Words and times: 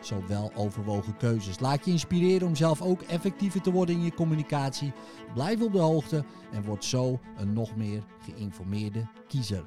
zo 0.00 0.26
wel 0.26 0.54
overwogen 0.54 1.16
keuzes. 1.16 1.58
Laat 1.58 1.84
je 1.84 1.90
inspireren 1.90 2.48
om 2.48 2.56
zelf 2.56 2.82
ook 2.82 3.02
effectiever 3.02 3.60
te 3.60 3.70
worden 3.70 3.94
in 3.94 4.02
je 4.02 4.14
communicatie. 4.14 4.92
Blijf 5.34 5.62
op 5.62 5.72
de 5.72 5.78
hoogte 5.78 6.24
en 6.52 6.64
word 6.64 6.84
zo 6.84 7.20
een 7.36 7.52
nog 7.52 7.76
meer 7.76 8.04
geïnformeerde 8.20 9.08
kiezer. 9.28 9.64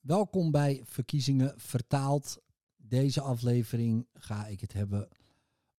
Welkom 0.00 0.50
bij 0.50 0.80
Verkiezingen 0.84 1.54
Vertaald. 1.56 2.38
Deze 2.76 3.20
aflevering 3.20 4.08
ga 4.12 4.46
ik 4.46 4.60
het 4.60 4.72
hebben 4.72 5.08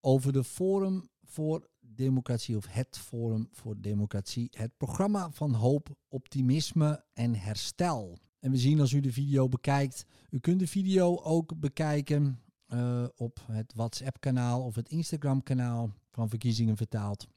over 0.02 0.34
de 0.34 0.44
Forum 0.44 1.10
voor 1.24 1.70
Democratie 1.80 2.58
of 2.58 2.66
het 2.68 2.98
Forum 2.98 3.48
voor 3.52 3.76
Democratie. 3.82 4.48
Het 4.52 4.78
programma 4.78 5.32
van 5.32 5.54
hoop, 5.54 5.90
optimisme 6.08 7.04
en 7.14 7.36
herstel. 7.36 8.18
En 8.40 8.52
we 8.52 8.58
zien 8.58 8.80
als 8.80 8.92
u 8.92 9.00
de 9.00 9.12
video 9.12 9.50
bekijkt, 9.50 10.06
u 10.30 10.40
kunt 10.40 10.60
de 10.60 10.68
video 10.68 11.22
ook 11.22 11.60
bekijken 11.60 12.42
uh, 12.68 13.06
op 13.16 13.40
het 13.52 13.74
WhatsApp-kanaal 13.74 14.64
of 14.64 14.76
het 14.76 14.90
Instagram-kanaal 14.90 15.94
van 16.12 16.30
Verkiezingen 16.30 16.78
Vertaald. 16.78 17.28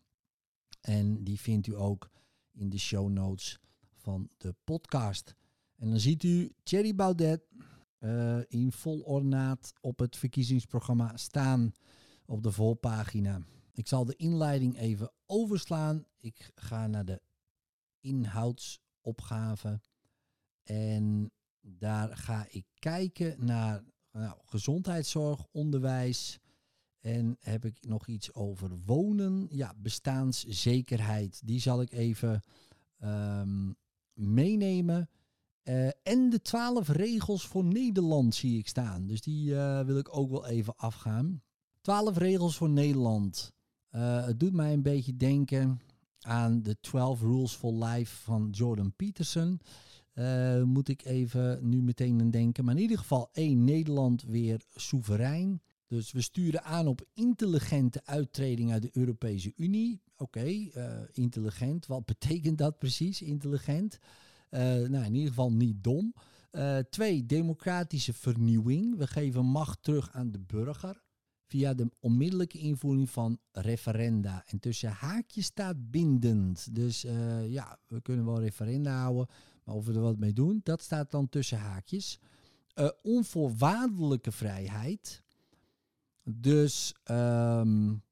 En 0.80 1.24
die 1.24 1.40
vindt 1.40 1.66
u 1.66 1.76
ook 1.76 2.10
in 2.52 2.70
de 2.70 2.78
show 2.78 3.08
notes 3.08 3.58
van 3.94 4.30
de 4.36 4.54
podcast. 4.64 5.34
En 5.76 5.88
dan 5.88 6.00
ziet 6.00 6.22
u 6.22 6.52
Thierry 6.62 6.94
Baudet 6.94 7.42
uh, 7.98 8.38
in 8.48 8.72
vol 8.72 9.00
ornaat 9.00 9.72
op 9.80 9.98
het 9.98 10.16
verkiezingsprogramma 10.16 11.16
staan 11.16 11.72
op 12.26 12.42
de 12.42 12.52
volpagina. 12.52 13.40
Ik 13.72 13.88
zal 13.88 14.04
de 14.04 14.16
inleiding 14.16 14.78
even 14.78 15.12
overslaan. 15.26 16.04
Ik 16.18 16.50
ga 16.54 16.86
naar 16.86 17.04
de 17.04 17.20
inhoudsopgave. 18.00 19.80
En 20.62 21.32
daar 21.60 22.16
ga 22.16 22.46
ik 22.50 22.64
kijken 22.78 23.44
naar 23.44 23.82
nou, 24.12 24.38
gezondheidszorg, 24.44 25.46
onderwijs. 25.50 26.38
En 27.00 27.36
heb 27.40 27.64
ik 27.64 27.76
nog 27.80 28.06
iets 28.06 28.34
over 28.34 28.70
wonen? 28.84 29.48
Ja, 29.50 29.74
bestaanszekerheid. 29.76 31.46
Die 31.46 31.60
zal 31.60 31.80
ik 31.80 31.92
even 31.92 32.42
um, 32.98 33.76
meenemen. 34.12 35.08
Uh, 35.64 35.86
en 36.02 36.30
de 36.30 36.42
twaalf 36.42 36.88
regels 36.88 37.46
voor 37.46 37.64
Nederland 37.64 38.34
zie 38.34 38.58
ik 38.58 38.68
staan. 38.68 39.06
Dus 39.06 39.20
die 39.20 39.50
uh, 39.50 39.80
wil 39.80 39.98
ik 39.98 40.16
ook 40.16 40.30
wel 40.30 40.46
even 40.46 40.76
afgaan. 40.76 41.42
Twaalf 41.80 42.16
regels 42.16 42.56
voor 42.56 42.70
Nederland. 42.70 43.52
Uh, 43.90 44.24
het 44.24 44.40
doet 44.40 44.52
mij 44.52 44.72
een 44.72 44.82
beetje 44.82 45.16
denken 45.16 45.80
aan 46.20 46.62
de 46.62 46.80
12 46.80 47.20
Rules 47.20 47.52
for 47.52 47.72
Life 47.72 48.22
van 48.22 48.48
Jordan 48.50 48.92
Peterson. 48.96 49.60
Uh, 50.14 50.62
moet 50.62 50.88
ik 50.88 51.04
even 51.04 51.68
nu 51.68 51.82
meteen 51.82 52.20
aan 52.20 52.30
denken. 52.30 52.64
Maar 52.64 52.74
in 52.74 52.80
ieder 52.80 52.98
geval 52.98 53.28
één, 53.32 53.64
Nederland 53.64 54.22
weer 54.22 54.60
soeverein. 54.74 55.62
Dus 55.86 56.12
we 56.12 56.20
sturen 56.20 56.62
aan 56.62 56.86
op 56.86 57.06
intelligente 57.14 58.00
uittreding 58.04 58.72
uit 58.72 58.82
de 58.82 58.90
Europese 58.92 59.52
Unie. 59.56 60.02
Oké, 60.16 60.44
uh, 60.44 60.72
intelligent. 61.12 61.86
Wat 61.86 62.04
betekent 62.04 62.58
dat 62.58 62.78
precies, 62.78 63.22
intelligent? 63.22 63.98
Uh, 64.50 64.60
nou, 64.60 65.04
in 65.04 65.14
ieder 65.14 65.28
geval 65.28 65.52
niet 65.52 65.84
dom. 65.84 66.14
twee, 66.90 67.26
democratische 67.26 68.12
vernieuwing. 68.12 68.96
We 68.96 69.06
geven 69.06 69.44
macht 69.44 69.82
terug 69.82 70.10
aan 70.12 70.30
de 70.30 70.40
burger 70.40 71.02
via 71.46 71.74
de 71.74 71.90
onmiddellijke 72.00 72.58
invoering 72.58 73.10
van 73.10 73.38
referenda. 73.52 74.44
En 74.46 74.58
tussen 74.58 74.90
haakjes 74.90 75.44
staat 75.44 75.90
bindend. 75.90 76.74
Dus 76.74 77.00
ja, 77.46 77.78
we 77.86 78.00
kunnen 78.02 78.24
wel 78.24 78.40
referenda 78.40 79.00
houden, 79.00 79.26
we 79.78 79.92
er 79.92 80.00
wat 80.00 80.18
mee 80.18 80.32
doen, 80.32 80.60
dat 80.62 80.82
staat 80.82 81.10
dan 81.10 81.28
tussen 81.28 81.58
haakjes. 81.58 82.18
Uh, 82.74 82.88
onvoorwaardelijke 83.02 84.32
vrijheid. 84.32 85.22
Dus 86.22 86.94
um, 87.10 88.02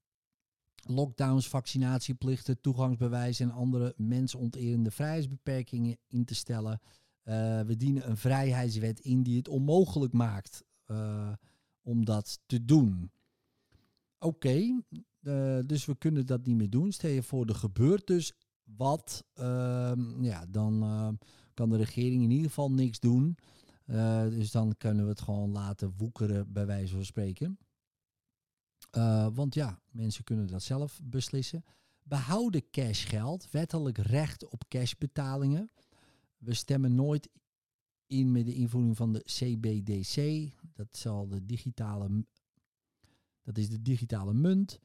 lockdowns, 0.83 1.49
vaccinatieplichten, 1.49 2.61
toegangsbewijs 2.61 3.41
en 3.41 3.51
andere 3.51 3.95
mensonterende 3.97 4.91
vrijheidsbeperkingen 4.91 5.97
in 6.07 6.25
te 6.25 6.35
stellen. 6.35 6.81
Uh, 7.25 7.61
we 7.61 7.77
dienen 7.77 8.09
een 8.09 8.17
vrijheidswet 8.17 9.01
in 9.01 9.23
die 9.23 9.37
het 9.37 9.49
onmogelijk 9.49 10.13
maakt 10.13 10.65
uh, 10.87 11.33
om 11.83 12.05
dat 12.05 12.41
te 12.47 12.65
doen. 12.65 13.11
Oké, 14.19 14.83
dus 15.67 15.85
we 15.85 15.97
kunnen 15.99 16.27
dat 16.27 16.47
niet 16.47 16.57
meer 16.57 16.71
doen. 16.71 16.93
Stel 16.93 17.11
je 17.11 17.23
voor, 17.23 17.47
er 17.47 17.55
gebeurt 17.55 18.07
dus 18.07 18.33
wat. 18.65 19.25
Ehm, 19.35 20.23
ja, 20.25 20.47
dan 20.47 20.83
kan 21.59 21.71
de 21.71 21.77
regering 21.77 22.23
in 22.23 22.31
ieder 22.31 22.49
geval 22.49 22.71
niks 22.71 23.01
doen. 23.01 23.37
Uh, 23.87 24.23
dus 24.23 24.51
dan 24.51 24.77
kunnen 24.77 25.05
we 25.05 25.11
het 25.11 25.21
gewoon 25.21 25.51
laten 25.51 25.95
woekeren, 25.97 26.53
bij 26.53 26.67
wijze 26.67 26.95
van 26.95 27.05
spreken. 27.05 27.59
Uh, 28.97 29.29
want 29.33 29.55
ja, 29.55 29.81
mensen 29.91 30.25
kunnen 30.25 30.47
dat 30.47 30.63
zelf 30.63 31.01
beslissen. 31.03 31.65
Behouden 32.03 32.71
cashgeld, 32.71 33.51
wettelijk 33.51 33.99
recht 33.99 34.49
op 34.49 34.69
cashbetalingen. 34.69 35.71
We 36.37 36.55
stemmen 36.55 36.95
nooit 36.95 37.29
in 38.07 38.33
met 38.33 38.47
de 38.47 38.55
invoering 38.55 38.97
van 38.97 39.13
de 39.13 39.23
CBDC. 39.25 40.49
Dat, 40.75 40.97
zal 40.97 41.29
de 41.29 41.45
digitale, 41.45 42.25
dat 43.43 43.59
is 43.59 43.69
de 43.69 43.83
digitale 43.83 44.35
munt. 44.35 44.79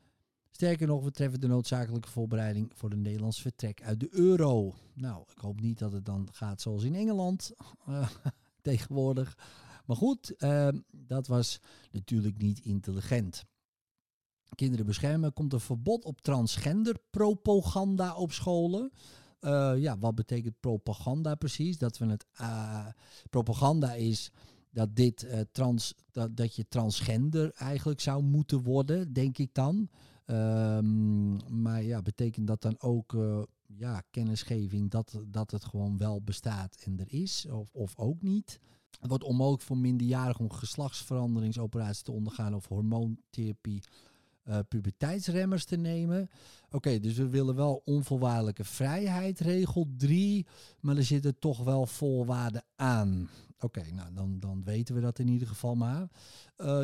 Sterker 0.56 0.88
nog, 0.88 1.04
we 1.04 1.12
treffen 1.12 1.40
de 1.40 1.48
noodzakelijke 1.48 2.10
voorbereiding 2.10 2.72
voor 2.76 2.90
de 2.90 2.96
Nederlands 2.96 3.42
vertrek 3.42 3.84
uit 3.84 4.00
de 4.00 4.08
euro. 4.12 4.74
Nou, 4.94 5.24
ik 5.36 5.38
hoop 5.38 5.62
niet 5.62 5.80
dat 5.80 5.92
het 5.92 6.06
dan 6.06 6.28
gaat 6.32 6.62
zoals 6.62 6.84
in 6.84 6.96
Engeland 6.96 7.52
uh, 7.90 8.10
tegenwoordig. 8.62 9.38
Maar 9.86 9.96
goed, 9.96 10.34
uh, 10.38 10.68
dat 10.92 11.28
was 11.28 11.60
natuurlijk 11.92 12.38
niet 12.38 12.60
intelligent. 12.60 13.44
Kinderen 14.56 14.86
beschermen. 14.86 15.34
Komt 15.34 15.54
een 15.54 15.60
verbod 15.60 16.06
op 16.06 16.22
transgender 16.22 17.00
propaganda 17.10 18.16
op 18.16 18.32
scholen. 18.32 18.92
Uh, 19.42 19.74
ja, 19.78 19.98
wat 19.98 20.16
betekent 20.16 20.60
propaganda 20.60 21.36
precies? 21.36 21.78
Dat 21.78 21.98
we 21.98 22.06
het. 22.06 22.26
propaganda 23.30 23.94
is 23.94 24.32
dat 24.70 24.96
dit 24.96 25.28
trans. 25.52 25.96
Dat, 26.12 26.38
dat 26.38 26.56
je 26.56 26.68
transgender 26.68 27.52
eigenlijk 27.54 28.02
zou 28.02 28.24
moeten 28.24 28.62
worden, 28.62 29.14
denk 29.14 29.38
ik 29.38 29.54
dan. 29.54 29.90
Um, 30.26 31.62
maar 31.62 31.84
ja, 31.84 32.02
betekent 32.02 32.48
dat 32.48 32.62
dan 32.62 32.76
ook 32.80 33.14
uh, 33.14 33.44
ja, 33.66 34.04
kennisgeving 34.12 34.92
dat, 34.92 35.20
dat 35.28 35.52
het 35.52 35.66
gewoon 35.66 35.98
wel 35.98 36.22
bestaat 36.22 36.82
en 36.86 37.00
er 37.00 37.14
is, 37.14 37.46
of, 37.50 37.74
of 37.74 37.98
ook 37.98 38.22
niet? 38.22 38.60
Het 39.00 39.10
wordt 39.10 39.24
onmogelijk 39.24 39.64
voor 39.64 39.78
minderjarigen 39.78 40.44
om 40.44 40.52
geslachtsveranderingsoperaties 40.52 42.02
te 42.02 42.12
ondergaan 42.12 42.56
of 42.56 42.68
hormoontherapie, 42.68 43.84
uh, 44.46 44.60
puberteitsremmers 44.68 45.66
te 45.66 45.76
nemen. 45.76 46.30
Oké, 46.72 47.00
dus 47.00 47.18
we 47.18 47.30
willen 47.30 47.56
wel 47.56 47.82
onvoorwaardelijke 47.86 48.64
vrijheid, 48.64 49.40
regel 49.40 49.88
3, 49.98 50.46
maar 50.80 50.98
er 50.98 51.04
zitten 51.04 51.40
toch 51.40 51.64
wel 51.64 51.86
voorwaarden 51.86 52.64
aan. 52.76 53.30
Oké, 53.60 53.92
nou 53.92 54.14
dan, 54.14 54.40
dan 54.40 54.64
weten 54.64 54.96
we 54.96 55.02
dat 55.02 55.20
in 55.20 55.28
ieder 55.28 55.48
geval 55.48 55.76
maar. 55.76 56.02
Uh, 56.02 56.08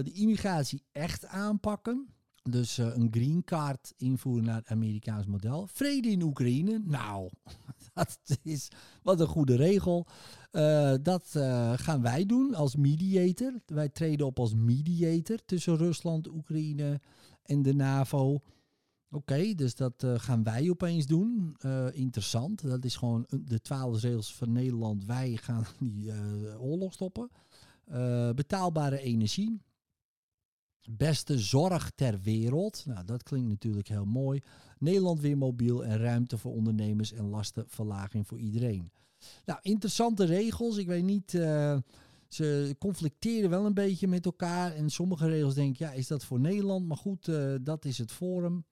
de 0.03 0.11
immigratie 0.11 0.83
echt 0.91 1.25
aanpakken. 1.25 2.07
Dus 2.49 2.79
uh, 2.79 2.95
een 2.95 3.07
green 3.11 3.43
card 3.43 3.93
invoeren 3.97 4.43
naar 4.43 4.55
het 4.55 4.67
Amerikaans 4.67 5.25
model. 5.25 5.67
Vrede 5.67 6.09
in 6.09 6.21
Oekraïne. 6.21 6.81
Nou, 6.85 7.29
dat 7.93 8.19
is 8.43 8.67
wat 9.03 9.19
een 9.19 9.27
goede 9.27 9.55
regel. 9.55 10.07
Uh, 10.51 10.93
dat 11.01 11.33
uh, 11.37 11.73
gaan 11.75 12.01
wij 12.01 12.25
doen 12.25 12.55
als 12.55 12.75
mediator. 12.75 13.53
Wij 13.65 13.89
treden 13.89 14.25
op 14.25 14.39
als 14.39 14.53
mediator 14.53 15.37
tussen 15.45 15.77
Rusland, 15.77 16.27
Oekraïne 16.27 17.01
en 17.43 17.61
de 17.61 17.73
NAVO. 17.73 18.41
Oké, 19.11 19.53
dus 19.53 19.75
dat 19.75 20.05
gaan 20.15 20.43
wij 20.43 20.69
opeens 20.69 21.05
doen. 21.05 21.55
interessant. 21.91 22.61
Dat 22.61 22.85
is 22.85 22.95
gewoon 22.95 23.27
de 23.43 23.61
twaalf 23.61 24.01
regels 24.01 24.35
van 24.35 24.51
Nederland. 24.51 25.05
Wij 25.05 25.37
gaan 25.41 25.65
die 25.79 26.11
oorlog 26.57 26.93
stoppen. 26.93 27.29
betaalbare 28.35 28.99
energie. 28.99 29.61
Beste 30.89 31.39
zorg 31.39 31.91
ter 31.95 32.19
wereld. 32.21 32.83
Nou, 32.85 33.05
dat 33.05 33.23
klinkt 33.23 33.49
natuurlijk 33.49 33.87
heel 33.87 34.05
mooi. 34.05 34.41
Nederland 34.77 35.19
weer 35.19 35.37
mobiel 35.37 35.85
en 35.85 35.97
ruimte 35.97 36.37
voor 36.37 36.51
ondernemers 36.53 37.11
en 37.13 37.29
lastenverlaging 37.29 38.27
voor 38.27 38.39
iedereen. 38.39 38.91
Nou, 39.45 39.59
interessante 39.61 40.25
regels. 40.25 40.77
Ik 40.77 40.87
weet 40.87 41.03
niet, 41.03 41.33
uh, 41.33 41.77
ze 42.27 42.75
conflicteren 42.79 43.49
wel 43.49 43.65
een 43.65 43.73
beetje 43.73 44.07
met 44.07 44.25
elkaar. 44.25 44.75
En 44.75 44.89
sommige 44.89 45.27
regels 45.27 45.53
denk 45.53 45.73
ik, 45.73 45.79
ja, 45.79 45.91
is 45.91 46.07
dat 46.07 46.25
voor 46.25 46.39
Nederland? 46.39 46.87
Maar 46.87 46.97
goed, 46.97 47.27
uh, 47.27 47.55
dat 47.61 47.85
is 47.85 47.97
het 47.97 48.11
forum. 48.11 48.65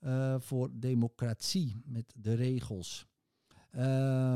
eh, 0.00 0.34
voor 0.38 0.70
democratie 0.72 1.76
met 1.84 2.12
de 2.16 2.34
regels. 2.34 3.06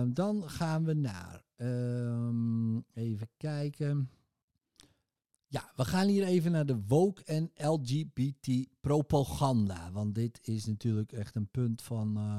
Dan 0.09 0.43
gaan 0.51 0.85
we 0.85 0.95
naar, 0.95 1.45
um, 1.57 2.85
even 2.95 3.29
kijken. 3.37 4.11
Ja, 5.51 5.73
we 5.77 5.85
gaan 5.85 6.09
hier 6.09 6.25
even 6.25 6.53
naar 6.53 6.67
de 6.67 6.85
woke 6.87 7.25
en 7.25 7.51
LGBT 7.57 8.69
propaganda. 8.81 9.93
Want 9.93 10.15
dit 10.15 10.39
is 10.43 10.67
natuurlijk 10.67 11.13
echt 11.13 11.35
een 11.35 11.51
punt 11.51 11.83
van, 11.83 12.19
uh, 12.19 12.39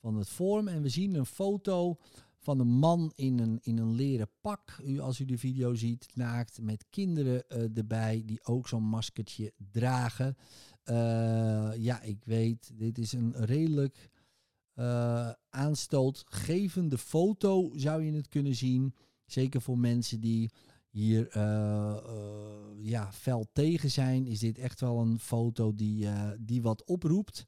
van 0.00 0.16
het 0.16 0.28
forum. 0.28 0.68
En 0.68 0.82
we 0.82 0.88
zien 0.88 1.14
een 1.14 1.26
foto 1.26 1.98
van 2.38 2.60
een 2.60 2.68
man 2.68 3.12
in 3.14 3.38
een, 3.38 3.58
in 3.62 3.78
een 3.78 3.94
leren 3.94 4.30
pak. 4.40 4.80
U, 4.84 5.00
als 5.00 5.18
u 5.18 5.24
de 5.24 5.38
video 5.38 5.74
ziet, 5.74 6.08
naakt 6.14 6.60
met 6.60 6.84
kinderen 6.90 7.44
uh, 7.48 7.76
erbij 7.76 8.22
die 8.26 8.44
ook 8.44 8.68
zo'n 8.68 8.84
maskertje 8.84 9.52
dragen. 9.70 10.36
Uh, 10.84 11.70
ja, 11.76 12.00
ik 12.02 12.24
weet, 12.24 12.70
dit 12.74 12.98
is 12.98 13.12
een 13.12 13.32
redelijk 13.36 14.10
aanstootgevende 15.50 16.98
foto, 16.98 17.70
zou 17.74 18.02
je 18.02 18.12
het 18.12 18.28
kunnen 18.28 18.54
zien. 18.54 18.94
Zeker 19.26 19.60
voor 19.60 19.78
mensen 19.78 20.20
die 20.20 20.50
hier 20.90 21.38
ja, 22.78 23.12
fel 23.12 23.46
tegen 23.52 23.90
zijn, 23.90 24.26
is 24.26 24.38
dit 24.38 24.58
echt 24.58 24.80
wel 24.80 24.98
een 24.98 25.18
foto 25.18 25.74
die, 25.74 26.08
die 26.38 26.62
wat 26.62 26.84
oproept. 26.84 27.46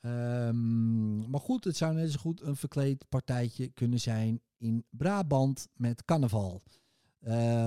Um, 0.00 1.30
maar 1.30 1.40
goed, 1.40 1.64
het 1.64 1.76
zou 1.76 1.94
net 1.94 2.10
zo 2.12 2.18
goed 2.18 2.42
een 2.42 2.56
verkleed 2.56 3.08
partijtje 3.08 3.68
kunnen 3.68 4.00
zijn 4.00 4.40
in 4.56 4.84
Brabant 4.90 5.68
met 5.74 6.04
carnaval. 6.04 6.62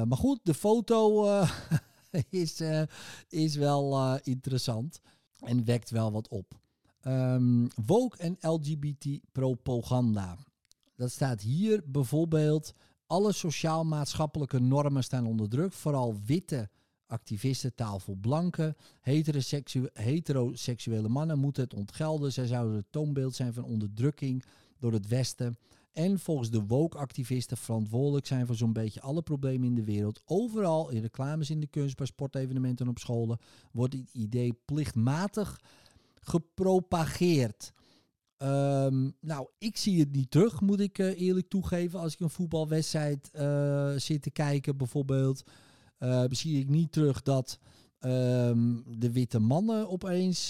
Maar 0.06 0.18
goed, 0.18 0.40
de 0.44 0.54
foto 0.54 1.26
is, 2.30 2.62
is 3.28 3.56
wel 3.56 4.18
interessant 4.18 5.02
en 5.40 5.66
wekt 5.66 5.90
wel 5.90 6.12
wat 6.12 6.28
op. 6.28 6.60
Um, 7.08 7.68
woke 7.86 8.18
en 8.18 8.38
LGBT 8.42 9.20
propaganda. 9.32 10.38
Dat 10.96 11.12
staat 11.12 11.42
hier 11.42 11.84
bijvoorbeeld. 11.86 12.74
Alle 13.12 13.32
sociaal-maatschappelijke 13.32 14.60
normen 14.60 15.04
staan 15.04 15.28
onder 15.28 15.50
druk. 15.50 15.74
Vooral 15.74 16.16
witte 16.26 16.70
activisten, 17.06 17.74
voor 17.98 18.18
blanken. 18.18 18.76
heteroseksuele 19.94 21.10
mannen 21.10 21.40
moeten 21.40 21.64
het 21.64 21.74
ontgelden. 21.74 22.34
Zij 22.34 22.46
zouden 22.46 22.76
het 22.76 22.86
toonbeeld 22.90 23.36
zijn 23.36 23.54
van 23.54 23.64
onderdrukking 23.64 24.44
door 24.80 24.92
het 24.94 25.08
Westen. 25.08 25.58
En 25.92 26.20
volgens 26.20 26.50
de 26.50 26.66
woke-activisten 26.66 27.58
verantwoordelijk 27.58 28.26
zijn 28.26 28.46
voor 28.46 28.56
zo'n 28.56 28.74
beetje 28.74 29.02
alle 29.02 29.22
problemen 29.22 29.68
in 29.68 29.76
de 29.76 29.84
wereld. 29.84 30.22
Overal, 30.26 30.90
in 30.90 31.02
reclames 31.02 31.50
in 31.50 31.60
de 31.60 31.68
kunst, 31.68 31.98
bij 31.98 32.06
sportevenementen 32.06 32.86
en 32.86 32.92
op 32.92 33.00
scholen, 33.00 33.40
wordt 33.72 33.92
dit 33.92 34.10
idee 34.14 34.54
plichtmatig 34.66 35.60
gepropageerd. 36.22 37.74
Um, 38.44 39.16
nou, 39.20 39.48
ik 39.58 39.78
zie 39.78 40.00
het 40.00 40.12
niet 40.12 40.32
terug, 40.32 40.62
moet 40.62 40.80
ik 40.80 40.98
uh, 40.98 41.22
eerlijk 41.22 41.50
toegeven. 41.50 42.00
Als 42.00 42.14
ik 42.14 42.20
een 42.20 42.30
voetbalwedstrijd 42.30 43.32
uh, 43.36 43.92
zit 43.96 44.22
te 44.22 44.32
kijken, 44.32 44.78
bijvoorbeeld, 44.78 45.44
uh, 46.00 46.24
zie 46.30 46.60
ik 46.60 46.70
niet 46.70 46.92
terug 46.92 47.22
dat 47.22 47.60
um, 48.00 48.84
de 48.98 49.12
witte 49.12 49.40
mannen 49.40 49.90
opeens 49.90 50.48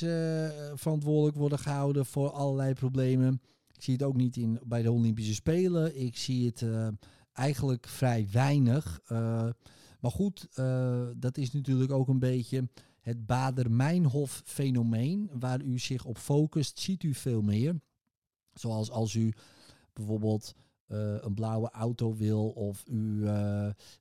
verantwoordelijk 0.76 1.38
worden 1.38 1.60
gehouden 1.60 2.06
voor 2.06 2.30
allerlei 2.30 2.74
problemen. 2.74 3.42
Ik 3.74 3.84
zie 3.84 3.94
het 3.94 4.04
ook 4.04 4.16
niet 4.16 4.38
in, 4.38 4.60
bij 4.66 4.82
de 4.82 4.92
Olympische 4.92 5.34
Spelen. 5.34 6.02
Ik 6.02 6.18
zie 6.18 6.46
het 6.46 6.66
eigenlijk 7.34 7.88
vrij 7.88 8.28
weinig. 8.32 9.02
Maar 10.00 10.12
goed, 10.12 10.48
dat 11.16 11.38
is 11.38 11.52
natuurlijk 11.52 11.92
ook 11.92 12.08
een 12.08 12.20
beetje 12.20 12.70
het 13.02 13.26
Bader-Meinhof 13.26 14.42
fenomeen. 14.46 15.30
Waar 15.34 15.62
u 15.62 15.80
zich 15.80 16.06
op 16.06 16.18
focust, 16.18 16.80
ziet 16.80 17.04
u 17.04 17.14
veel 17.14 17.42
meer. 17.42 17.82
Zoals 18.54 18.92
als 18.92 19.14
u 19.14 19.34
bijvoorbeeld 19.94 20.56
een 21.22 21.34
blauwe 21.34 21.70
auto 21.70 22.16
wil 22.16 22.50
of 22.50 22.84
u 22.88 23.28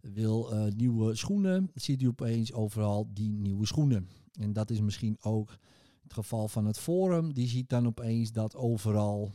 wil 0.01 0.69
nieuwe 0.77 1.15
schoenen, 1.15 1.71
ziet 1.75 2.03
u 2.03 2.07
opeens 2.07 2.53
overal 2.53 3.09
die 3.13 3.31
nieuwe 3.31 3.67
schoenen. 3.67 4.09
En 4.33 4.53
dat 4.53 4.71
is 4.71 4.81
misschien 4.81 5.17
ook 5.21 5.59
het 6.03 6.13
geval 6.13 6.49
van 6.49 6.67
het 6.67 6.79
Forum. 6.79 7.35
Die 7.35 7.49
ziet 7.49 7.69
dan 7.69 7.87
opeens 7.87 8.33
dat 8.33 8.57
overal 8.57 9.33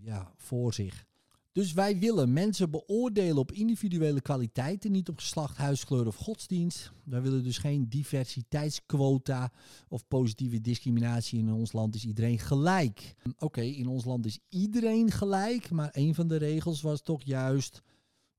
ja, 0.00 0.32
voor 0.36 0.74
zich. 0.74 1.06
Dus 1.54 1.72
wij 1.72 1.98
willen 1.98 2.32
mensen 2.32 2.70
beoordelen 2.70 3.36
op 3.36 3.52
individuele 3.52 4.20
kwaliteiten, 4.20 4.92
niet 4.92 5.08
op 5.08 5.18
geslacht, 5.18 5.56
huiskleur 5.56 6.06
of 6.06 6.16
godsdienst. 6.16 6.92
Wij 7.04 7.22
willen 7.22 7.44
dus 7.44 7.58
geen 7.58 7.88
diversiteitsquota 7.88 9.52
of 9.88 10.08
positieve 10.08 10.60
discriminatie. 10.60 11.38
In 11.38 11.52
ons 11.52 11.72
land 11.72 11.94
is 11.94 12.04
iedereen 12.04 12.38
gelijk. 12.38 13.14
Oké, 13.38 13.60
in 13.60 13.86
ons 13.86 14.04
land 14.04 14.26
is 14.26 14.38
iedereen 14.48 15.10
gelijk, 15.10 15.70
maar 15.70 15.88
een 15.92 16.14
van 16.14 16.28
de 16.28 16.36
regels 16.36 16.82
was 16.82 17.02
toch 17.02 17.22
juist 17.22 17.82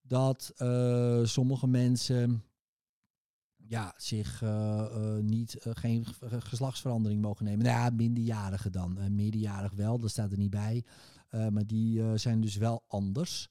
dat 0.02 0.54
uh, 0.58 1.26
sommige 1.26 1.68
mensen 1.68 2.44
ja, 3.56 3.94
zich 3.98 4.42
uh, 4.42 4.50
uh, 4.50 5.18
niet, 5.24 5.58
geen 5.60 6.06
geslachtsverandering 6.30 7.22
mogen 7.22 7.46
nemen. 7.46 7.66
Nou 7.66 7.78
ja, 7.78 7.90
minderjarigen 7.90 8.72
dan. 8.72 9.16
Meerderjarig 9.16 9.72
wel, 9.72 10.00
dat 10.00 10.10
staat 10.10 10.32
er 10.32 10.38
niet 10.38 10.50
bij. 10.50 10.84
Maar 11.36 11.66
die 11.68 12.18
zijn 12.18 12.42
dus 12.42 12.56
wel 12.56 12.84
anders. 12.88 13.50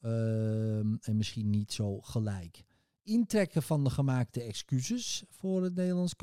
Ehm, 0.00 0.94
en 1.00 1.16
misschien 1.16 1.50
niet 1.50 1.72
zo 1.72 2.00
gelijk. 2.00 2.64
Intrekken 3.02 3.62
van 3.62 3.84
de 3.84 3.90
gemaakte 3.90 4.42
excuses 4.42 5.24
voor 5.28 5.62
het 5.62 5.74
Nederlands 5.74 6.14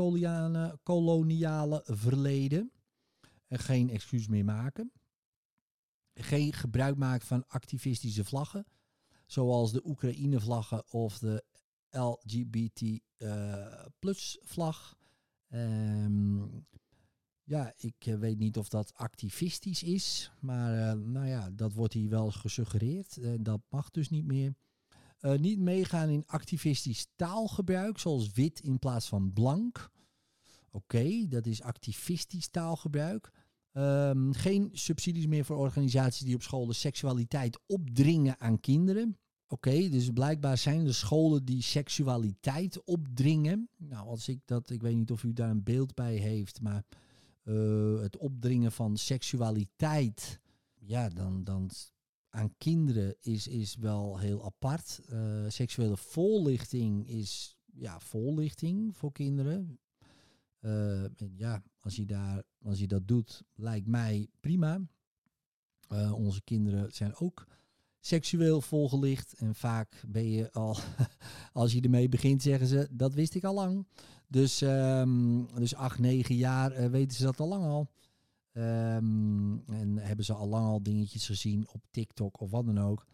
koloniale 0.84 1.84
verleden. 1.86 2.72
En 3.48 3.60
geen 3.60 3.90
excuus 3.90 4.28
meer 4.28 4.46
maken. 4.46 4.92
Geen 6.14 6.54
gebruik 6.54 6.96
maken 6.96 7.28
van 7.28 7.48
activistische 7.48 8.26
vlaggen. 8.26 8.66
Zoals 9.26 9.72
de 9.72 9.88
Oekraïne-vlaggen 9.88 10.92
of 10.92 11.20
de 11.20 11.44
LGBT 11.90 12.82
uh, 13.18 13.86
plus 14.00 14.40
vlag. 14.42 14.96
Um, 15.50 16.66
ja, 17.52 17.74
ik 17.78 18.06
uh, 18.06 18.16
weet 18.16 18.38
niet 18.38 18.58
of 18.58 18.70
dat 18.70 18.94
activistisch 18.94 19.84
is, 19.84 20.32
maar 20.40 20.98
uh, 20.98 21.06
nou 21.06 21.28
ja, 21.28 21.50
dat 21.50 21.74
wordt 21.74 21.94
hier 21.94 22.10
wel 22.10 22.32
gesuggereerd. 22.32 23.18
dat 23.46 23.62
mag 23.70 23.90
dus 23.90 24.10
niet 24.10 24.26
meer. 24.26 24.54
niet 25.38 25.60
meegaan 25.60 26.10
in 26.10 26.24
activistisch 26.28 27.08
taalgebruik, 27.16 27.98
zoals 28.00 28.32
wit 28.32 28.60
in 28.60 28.80
plaats 28.80 29.08
van 29.08 29.34
blank. 29.34 29.92
Oké, 30.72 31.28
dat 31.28 31.46
is 31.46 31.62
activistisch 31.62 32.48
taalgebruik. 32.48 33.32
Um, 33.74 34.34
geen 34.34 34.70
subsidies 34.72 35.28
meer 35.28 35.46
voor 35.46 35.58
organisaties 35.58 36.26
die 36.26 36.36
op 36.36 36.42
school 36.42 36.66
de 36.66 36.74
seksualiteit 36.74 37.60
opdringen 37.66 38.40
aan 38.40 38.60
kinderen. 38.60 39.18
Oké, 39.48 39.90
dus 39.90 40.10
blijkbaar 40.10 40.58
zijn 40.58 40.86
er 40.86 40.94
scholen 40.94 41.46
die 41.46 41.62
seksualiteit 41.62 42.84
opdringen. 42.84 43.70
Nou, 43.78 44.08
als 44.08 44.28
ik 44.28 44.40
dat, 44.46 44.70
ik 44.70 44.82
weet 44.82 44.96
niet 44.96 45.12
of 45.12 45.24
u 45.24 45.34
daar 45.34 45.50
een 45.50 45.64
beeld 45.64 45.94
bij 45.94 46.16
heeft, 46.16 46.62
maar 46.62 46.84
uh, 47.44 48.02
het 48.02 48.18
opdringen 48.18 48.72
van 48.72 48.98
seksualiteit, 48.98 50.40
ja, 50.74 51.10
dan, 51.10 51.44
dan 51.44 51.70
aan 52.30 52.54
kinderen 52.58 53.16
is, 53.20 53.48
is 53.48 53.76
wel 53.76 54.18
heel 54.18 54.46
apart. 54.46 55.02
Uh, 55.10 55.46
seksuele 55.48 55.98
voorlichting 55.98 57.08
is, 57.08 57.58
ja, 57.74 58.00
voorlichting 58.00 58.96
voor 58.96 59.12
kinderen. 59.12 59.80
Uh, 60.60 61.04
en 61.04 61.34
ja, 61.36 61.64
als 61.80 61.96
je, 61.96 62.06
daar, 62.06 62.44
als 62.62 62.80
je 62.80 62.88
dat 62.88 63.08
doet, 63.08 63.44
lijkt 63.56 63.88
mij 63.88 64.30
prima. 64.40 64.82
onze 66.14 66.42
kinderen 66.44 66.92
zijn 66.92 67.16
ook 67.16 67.48
seksueel 68.00 68.62
volgelicht. 68.62 69.34
En 69.34 69.56
vaak 69.56 70.04
ben 70.08 70.30
je 70.30 70.52
al, 70.52 70.78
als 71.54 71.74
je 71.74 71.82
ermee 71.82 72.10
begint, 72.10 72.42
zeggen 72.42 72.68
ze, 72.68 72.88
dat 72.92 73.14
wist 73.14 73.36
ik 73.36 73.44
al 73.44 73.54
lang. 73.54 73.88
Dus, 74.32 74.62
um, 74.62 75.48
dus 75.56 75.76
acht, 75.76 76.00
negen 76.00 76.36
jaar 76.36 76.80
uh, 76.80 76.86
weten 76.86 77.18
ze 77.18 77.24
dat 77.24 77.40
al 77.40 77.48
lang 77.48 77.64
al. 77.64 77.92
Um, 78.54 79.64
en 79.66 79.98
hebben 79.98 80.26
ze 80.26 80.34
al 80.34 80.48
lang 80.48 80.66
al 80.66 80.84
dingetjes 80.84 81.26
gezien 81.26 81.68
op 81.68 81.82
TikTok 81.90 82.40
of 82.40 82.52
wat 82.52 82.66
dan 82.66 82.80
ook. 82.80 83.06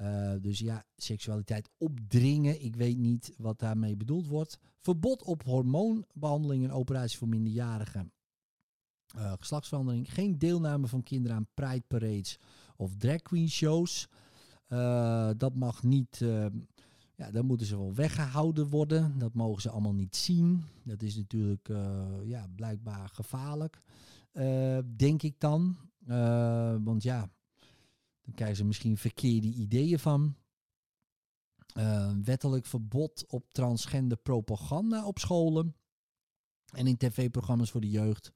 Uh, 0.00 0.32
dus 0.40 0.58
ja, 0.58 0.84
seksualiteit 0.96 1.70
opdringen. 1.78 2.64
Ik 2.64 2.76
weet 2.76 2.98
niet 2.98 3.34
wat 3.38 3.58
daarmee 3.58 3.96
bedoeld 3.96 4.26
wordt. 4.26 4.58
Verbod 4.78 5.22
op 5.22 5.42
hormoonbehandeling 5.42 6.64
en 6.64 6.72
operatie 6.72 7.18
voor 7.18 7.28
minderjarigen. 7.28 8.12
Uh, 9.16 9.32
geslachtsverandering. 9.38 10.12
Geen 10.12 10.38
deelname 10.38 10.86
van 10.86 11.02
kinderen 11.02 11.36
aan 11.36 11.48
pride 11.54 11.84
parades 11.86 12.38
of 12.76 12.96
drag 12.96 13.22
queen 13.22 13.48
shows. 13.48 14.08
Dat 15.36 15.54
mag 15.54 15.82
niet, 15.82 16.20
uh, 16.20 16.46
ja, 17.16 17.30
dan 17.30 17.46
moeten 17.46 17.66
ze 17.66 17.76
wel 17.76 17.94
weggehouden 17.94 18.68
worden. 18.68 19.18
Dat 19.18 19.34
mogen 19.34 19.62
ze 19.62 19.70
allemaal 19.70 19.94
niet 19.94 20.16
zien. 20.16 20.64
Dat 20.84 21.02
is 21.02 21.16
natuurlijk 21.16 21.68
uh, 21.68 22.06
ja, 22.24 22.48
blijkbaar 22.56 23.08
gevaarlijk, 23.08 23.80
denk 24.96 25.22
ik 25.22 25.40
dan. 25.40 25.76
want 26.84 27.02
ja, 27.02 27.30
dan 28.22 28.34
krijgen 28.34 28.56
ze 28.56 28.64
misschien 28.64 28.96
verkeerde 28.96 29.48
ideeën 29.48 29.98
van. 29.98 30.36
wettelijk 32.24 32.66
verbod 32.66 33.24
op 33.28 33.52
transgender 33.52 34.18
propaganda 34.18 35.06
op 35.06 35.18
scholen 35.18 35.76
en 36.72 36.86
in 36.86 36.96
tv-programma's 36.96 37.70
voor 37.70 37.80
de 37.80 37.90
jeugd. 37.90 38.32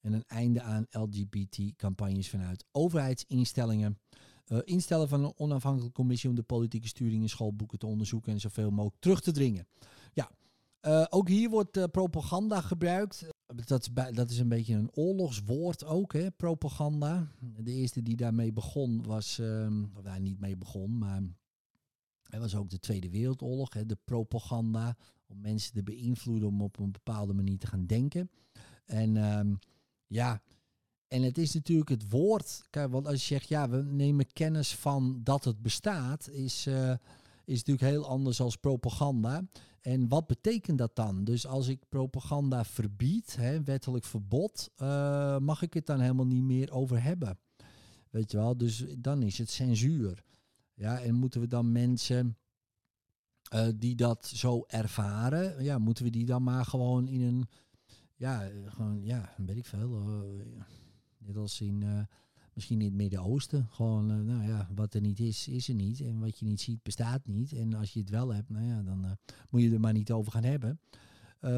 En 0.00 0.12
een 0.12 0.26
einde 0.26 0.62
aan 0.62 0.86
LGBT-campagnes 0.90 2.28
vanuit 2.28 2.64
overheidsinstellingen. 2.70 3.98
Uh, 4.52 4.58
instellen 4.64 5.08
van 5.08 5.24
een 5.24 5.38
onafhankelijke 5.38 5.94
commissie 5.94 6.28
om 6.28 6.34
de 6.34 6.42
politieke 6.42 6.88
sturing 6.88 7.22
in 7.22 7.28
schoolboeken 7.28 7.78
te 7.78 7.86
onderzoeken 7.86 8.32
en 8.32 8.40
zoveel 8.40 8.70
mogelijk 8.70 9.00
terug 9.00 9.20
te 9.20 9.32
dringen. 9.32 9.66
Ja, 10.12 10.30
uh, 10.82 11.06
ook 11.08 11.28
hier 11.28 11.50
wordt 11.50 11.76
uh, 11.76 11.84
propaganda 11.84 12.60
gebruikt. 12.60 13.26
Dat 13.46 13.80
is, 13.80 13.88
dat 14.12 14.30
is 14.30 14.38
een 14.38 14.48
beetje 14.48 14.74
een 14.74 14.90
oorlogswoord 14.92 15.84
ook, 15.84 16.12
hè, 16.12 16.30
propaganda. 16.30 17.32
De 17.40 17.72
eerste 17.72 18.02
die 18.02 18.16
daarmee 18.16 18.52
begon 18.52 19.02
was, 19.02 19.38
uh, 19.38 19.82
of 19.94 20.04
hij 20.04 20.18
niet 20.18 20.40
mee 20.40 20.56
begon, 20.56 20.98
maar 20.98 21.22
het 22.22 22.40
was 22.40 22.54
ook 22.54 22.70
de 22.70 22.78
Tweede 22.78 23.10
Wereldoorlog, 23.10 23.74
hè, 23.74 23.86
de 23.86 23.98
propaganda. 24.04 24.96
Om 25.26 25.40
mensen 25.40 25.72
te 25.72 25.82
beïnvloeden 25.82 26.48
om 26.48 26.62
op 26.62 26.78
een 26.78 26.92
bepaalde 26.92 27.32
manier 27.32 27.58
te 27.58 27.66
gaan 27.66 27.86
denken. 27.86 28.30
En 28.84 29.16
um, 29.16 29.58
ja, 30.06 30.42
en 31.10 31.22
het 31.22 31.38
is 31.38 31.54
natuurlijk 31.54 31.90
het 31.90 32.10
woord. 32.10 32.62
Want 32.70 33.06
als 33.06 33.20
je 33.20 33.34
zegt, 33.34 33.48
ja, 33.48 33.68
we 33.68 33.82
nemen 33.82 34.32
kennis 34.32 34.74
van 34.74 35.20
dat 35.22 35.44
het 35.44 35.62
bestaat, 35.62 36.28
is, 36.28 36.66
uh, 36.66 36.90
is 37.44 37.64
natuurlijk 37.64 37.92
heel 37.92 38.06
anders 38.06 38.40
als 38.40 38.56
propaganda. 38.56 39.48
En 39.80 40.08
wat 40.08 40.26
betekent 40.26 40.78
dat 40.78 40.96
dan? 40.96 41.24
Dus 41.24 41.46
als 41.46 41.68
ik 41.68 41.88
propaganda 41.88 42.64
verbied, 42.64 43.36
hè, 43.36 43.62
wettelijk 43.62 44.04
verbod, 44.04 44.70
uh, 44.76 45.38
mag 45.38 45.62
ik 45.62 45.74
het 45.74 45.86
dan 45.86 46.00
helemaal 46.00 46.26
niet 46.26 46.42
meer 46.42 46.72
over 46.72 47.02
hebben. 47.02 47.38
Weet 48.10 48.30
je 48.30 48.36
wel, 48.36 48.56
dus 48.56 48.84
dan 48.98 49.22
is 49.22 49.38
het 49.38 49.50
censuur. 49.50 50.22
Ja, 50.74 51.00
en 51.00 51.14
moeten 51.14 51.40
we 51.40 51.46
dan 51.46 51.72
mensen 51.72 52.36
uh, 53.54 53.68
die 53.76 53.94
dat 53.94 54.26
zo 54.26 54.64
ervaren, 54.66 55.64
ja, 55.64 55.78
moeten 55.78 56.04
we 56.04 56.10
die 56.10 56.26
dan 56.26 56.42
maar 56.42 56.64
gewoon 56.64 57.08
in 57.08 57.20
een, 57.20 57.48
ja, 58.16 58.50
gewoon, 58.66 59.04
ja, 59.04 59.34
weet 59.36 59.56
ik 59.56 59.66
veel, 59.66 60.04
net 61.26 61.36
als 61.36 61.60
in, 61.60 61.80
uh, 61.84 62.00
misschien 62.52 62.80
in 62.80 62.86
het 62.86 62.94
Midden-Oosten, 62.94 63.66
gewoon, 63.70 64.24
nou 64.26 64.42
ja, 64.42 64.68
wat 64.74 64.94
er 64.94 65.00
niet 65.00 65.20
is, 65.20 65.48
is 65.48 65.68
er 65.68 65.74
niet. 65.74 66.00
En 66.00 66.18
wat 66.20 66.38
je 66.38 66.44
niet 66.44 66.60
ziet, 66.60 66.82
bestaat 66.82 67.26
niet. 67.26 67.52
En 67.52 67.74
als 67.74 67.92
je 67.92 68.00
het 68.00 68.10
wel 68.10 68.34
hebt, 68.34 68.50
nou 68.50 68.64
ja, 68.64 68.82
dan 68.82 69.18
moet 69.50 69.62
je 69.62 69.72
er 69.72 69.80
maar 69.80 69.92
niet 69.92 70.12
over 70.12 70.32
gaan 70.32 70.44
hebben. 70.44 70.80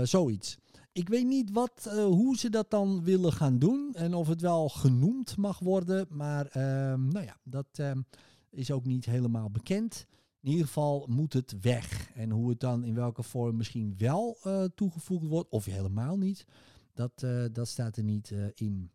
zoiets. 0.03 0.59
Ik 0.93 1.09
weet 1.09 1.27
niet 1.27 1.51
wat, 1.51 1.91
hoe 1.95 2.37
ze 2.37 2.51
dat 2.51 2.71
dan 2.71 3.05
willen 3.05 3.33
gaan 3.33 3.59
doen 3.59 3.95
en 3.95 4.15
of 4.15 4.29
het 4.29 4.41
wel 4.41 4.69
genoemd 4.69 5.37
mag 5.37 5.59
worden, 5.59 6.07
maar 6.11 6.47
ehm, 6.47 7.09
nou 7.09 7.25
ja, 7.25 7.37
dat 7.45 7.67
ehm, 7.73 8.03
is 8.51 8.71
ook 8.71 8.85
niet 8.85 9.05
helemaal 9.05 9.51
bekend. 9.51 10.07
In 10.41 10.51
ieder 10.51 10.67
geval 10.67 11.07
moet 11.09 11.33
het 11.33 11.61
weg. 11.61 12.11
En 12.15 12.31
hoe 12.31 12.49
het 12.49 12.61
dan 12.61 12.85
in 12.85 12.95
welke 12.95 13.23
vorm 13.23 13.57
misschien 13.57 13.95
wel 13.99 14.37
toegevoegd 14.75 15.27
wordt, 15.27 15.51
of 15.51 15.65
helemaal 15.65 16.19
niet, 16.19 16.47
dat, 16.95 17.27
dat 17.53 17.69
staat 17.69 17.97
er 17.97 18.05
niet 18.05 18.35
in. 18.55 18.91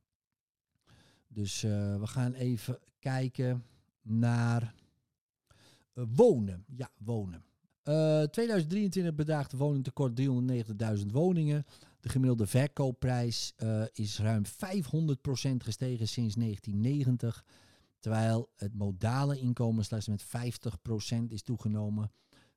Dus 1.37 1.61
we 1.61 2.07
gaan 2.07 2.33
even 2.33 2.79
kijken 2.99 3.63
naar 4.01 4.73
wonen. 5.93 6.65
Ja, 6.75 6.89
wonen. 6.97 7.43
2023 8.31 9.15
bedraagt 9.15 9.51
de 9.51 9.57
woningtekort 9.57 10.21
390.000 10.99 11.05
woningen. 11.11 11.65
De 11.99 12.09
gemiddelde 12.09 12.47
verkoopprijs 12.47 13.53
is 13.93 14.19
ruim 14.19 14.43
500% 14.45 14.49
gestegen 15.57 16.07
sinds 16.07 16.35
1990. 16.35 17.45
Terwijl 17.99 18.49
het 18.55 18.73
modale 18.73 19.39
inkomen 19.39 19.85
slechts 19.85 20.07
met 20.07 20.25
50% 20.25 20.27
is 21.27 21.41
toegenomen. 21.41 22.11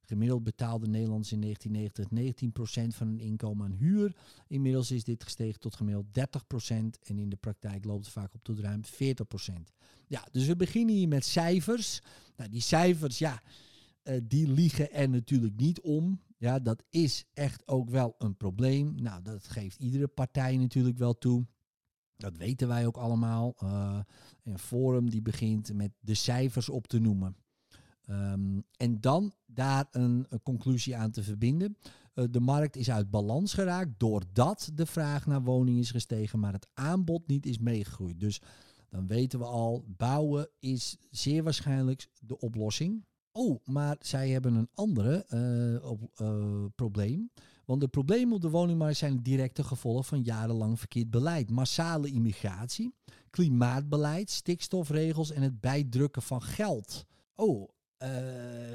Gemiddeld 0.04 0.44
betaalde 0.44 0.86
Nederlanders 0.86 1.32
in 1.32 1.40
1990 1.40 2.92
19% 2.92 2.96
van 2.96 3.06
hun 3.06 3.20
inkomen 3.20 3.64
aan 3.64 3.76
huur. 3.78 4.16
Inmiddels 4.46 4.90
is 4.90 5.04
dit 5.04 5.22
gestegen 5.22 5.60
tot 5.60 5.76
gemiddeld 5.76 6.06
30% 6.06 6.12
en 7.02 7.18
in 7.18 7.28
de 7.28 7.36
praktijk 7.36 7.84
loopt 7.84 8.04
het 8.04 8.14
vaak 8.14 8.34
op 8.34 8.42
tot 8.42 8.58
ruim 8.58 8.80
40%. 8.84 8.88
Ja, 10.06 10.26
dus 10.30 10.46
we 10.46 10.56
beginnen 10.56 10.94
hier 10.94 11.08
met 11.08 11.24
cijfers. 11.24 12.00
Nou, 12.36 12.50
die 12.50 12.60
cijfers, 12.60 13.18
ja, 13.18 13.42
uh, 14.04 14.20
die 14.22 14.48
liegen 14.48 14.92
er 14.92 15.08
natuurlijk 15.08 15.56
niet 15.56 15.80
om. 15.80 16.20
Ja, 16.36 16.58
dat 16.58 16.84
is 16.90 17.24
echt 17.34 17.68
ook 17.68 17.90
wel 17.90 18.14
een 18.18 18.36
probleem. 18.36 18.94
Nou, 19.02 19.22
dat 19.22 19.48
geeft 19.48 19.78
iedere 19.78 20.08
partij 20.08 20.56
natuurlijk 20.56 20.98
wel 20.98 21.18
toe. 21.18 21.46
Dat 22.16 22.36
weten 22.36 22.68
wij 22.68 22.86
ook 22.86 22.96
allemaal. 22.96 23.54
Uh, 23.62 23.98
een 24.44 24.58
forum 24.58 25.10
die 25.10 25.22
begint 25.22 25.72
met 25.72 25.92
de 26.00 26.14
cijfers 26.14 26.68
op 26.68 26.86
te 26.86 26.98
noemen. 26.98 27.36
Um, 28.08 28.64
en 28.76 29.00
dan 29.00 29.32
daar 29.46 29.86
een, 29.90 30.26
conclusie 30.42 30.96
aan 30.96 31.10
te 31.10 31.22
verbinden. 31.22 31.76
Uh, 32.14 32.24
de 32.30 32.40
markt 32.40 32.76
is 32.76 32.90
uit 32.90 33.10
balans 33.10 33.54
geraakt 33.54 33.90
doordat 33.96 34.70
de 34.74 34.86
vraag 34.86 35.26
naar 35.26 35.42
woningen 35.42 35.80
is 35.80 35.90
gestegen, 35.90 36.38
maar 36.38 36.52
het 36.52 36.68
aanbod 36.74 37.26
niet 37.26 37.46
is 37.46 37.58
meegegroeid. 37.58 38.20
Dus 38.20 38.40
dan 38.88 39.06
weten 39.06 39.38
we 39.38 39.44
al, 39.44 39.84
bouwen 39.86 40.48
is 40.58 40.96
zeer 41.10 41.42
waarschijnlijk 41.42 42.08
de 42.20 42.38
oplossing. 42.38 43.04
Oh, 43.32 43.64
maar 43.64 43.96
zij 44.00 44.28
hebben 44.28 44.54
een 44.54 44.68
andere 44.74 45.26
uh, 45.30 45.90
op, 45.90 46.10
probleem. 46.74 47.30
Want 47.64 47.80
de 47.80 47.88
problemen 47.88 48.34
op 48.34 48.40
de 48.40 48.50
woningmarkt 48.50 48.96
zijn 48.96 49.22
directe 49.22 49.64
gevolg 49.64 50.06
van 50.06 50.22
jarenlang 50.22 50.78
verkeerd 50.78 51.10
beleid. 51.10 51.50
Massale 51.50 52.10
immigratie, 52.10 52.94
klimaatbeleid, 53.30 54.30
stikstofregels 54.30 55.30
en 55.30 55.42
het 55.42 55.60
bijdrukken 55.60 56.22
van 56.22 56.42
geld. 56.42 57.06
Oh, 57.34 57.68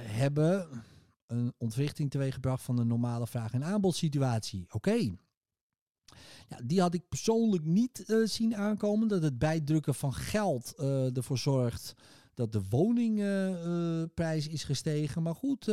hebben 0.02 0.84
een 1.28 1.54
ontwrichting 1.58 2.12
teweeggebracht 2.12 2.64
van 2.64 2.76
de 2.76 2.84
normale 2.84 3.28
vraag- 3.28 3.54
en 3.54 3.64
aanbodsituatie. 3.64 4.66
Oké. 4.72 5.16
Ja, 6.48 6.60
die 6.64 6.82
had 6.82 6.94
ik 6.94 7.10
persoonlijk 7.10 7.66
niet 7.66 8.04
uh, 8.08 8.26
zien 8.28 8.56
aankomen. 8.56 9.08
Dat 9.08 9.24
het 9.24 9.38
bijdrukken 9.38 9.96
van 9.96 10.14
geld 10.14 10.74
uh, 10.80 11.18
ervoor 11.18 11.38
zorgt 11.38 11.94
dat 12.34 12.52
de 12.52 12.62
woningprijs 12.70 14.48
is 14.48 14.64
gestegen. 14.64 15.24
Maar 15.24 15.36
goed, 15.36 15.66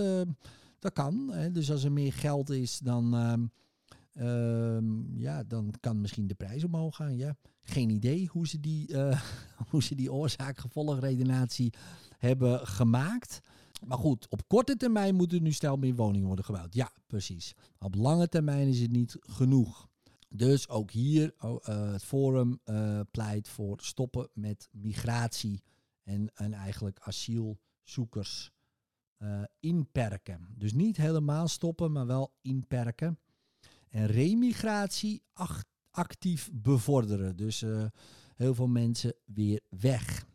dat 0.78 0.92
kan. 0.92 1.32
Hè. 1.32 1.52
Dus 1.52 1.70
als 1.70 1.84
er 1.84 1.92
meer 1.92 2.12
geld 2.12 2.50
is, 2.50 2.78
dan, 2.78 3.14
uh, 3.14 3.32
ja, 5.14 5.42
dan 5.46 5.74
kan 5.80 6.00
misschien 6.00 6.26
de 6.26 6.34
prijs 6.34 6.64
omhoog 6.64 6.96
gaan. 6.96 7.16
Ja. 7.16 7.36
Geen 7.62 7.90
idee 7.90 8.26
hoe 8.26 8.48
ze 8.48 8.60
die, 8.60 8.88
uh, 8.88 9.22
hoe 9.70 9.82
ze 9.82 9.94
die 9.94 10.12
oorzaak-gevolgredenatie 10.12 11.72
hebben 12.18 12.66
gemaakt. 12.66 13.40
Maar 13.86 13.98
goed, 13.98 14.28
op 14.28 14.48
korte 14.48 14.76
termijn 14.76 15.14
moeten 15.14 15.42
nu 15.42 15.52
stel 15.52 15.76
meer 15.76 15.94
woningen 15.94 16.26
worden 16.26 16.44
gebouwd. 16.44 16.74
Ja, 16.74 16.92
precies. 17.06 17.54
Op 17.78 17.94
lange 17.94 18.28
termijn 18.28 18.68
is 18.68 18.80
het 18.80 18.90
niet 18.90 19.16
genoeg. 19.20 19.88
Dus 20.28 20.68
ook 20.68 20.90
hier, 20.90 21.34
uh, 21.44 21.56
het 21.92 22.04
Forum 22.04 22.60
uh, 22.64 23.00
pleit 23.10 23.48
voor 23.48 23.80
stoppen 23.80 24.28
met 24.34 24.68
migratie 24.72 25.62
en, 26.02 26.30
en 26.34 26.52
eigenlijk 26.52 26.98
asielzoekers 27.00 28.50
inperken. 29.60 30.48
Dus 30.56 30.72
niet 30.72 30.96
helemaal 30.96 31.48
stoppen, 31.48 31.92
maar 31.92 32.06
wel 32.06 32.32
inperken. 32.40 33.18
En 33.92 34.06
remigratie 34.06 35.22
actief 35.90 36.50
bevorderen. 36.52 37.36
Dus 37.36 37.62
uh, 37.62 37.84
heel 38.36 38.54
veel 38.54 38.68
mensen 38.68 39.14
weer 39.24 39.60
weg. 39.68 40.26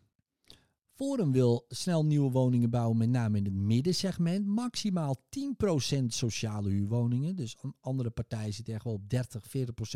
Forum 0.91 1.31
wil 1.31 1.65
snel 1.67 2.05
nieuwe 2.05 2.31
woningen 2.31 2.69
bouwen, 2.69 2.97
met 2.97 3.09
name 3.09 3.37
in 3.37 3.45
het 3.45 3.53
middensegment. 3.53 4.45
Maximaal 4.45 5.15
10% 5.99 6.05
sociale 6.07 6.69
huurwoningen. 6.69 7.35
Dus 7.35 7.57
andere 7.79 8.09
partijen 8.09 8.53
zitten 8.53 8.73
echt 8.73 8.83
wel 8.83 8.93
op 8.93 9.09
30, 9.09 9.43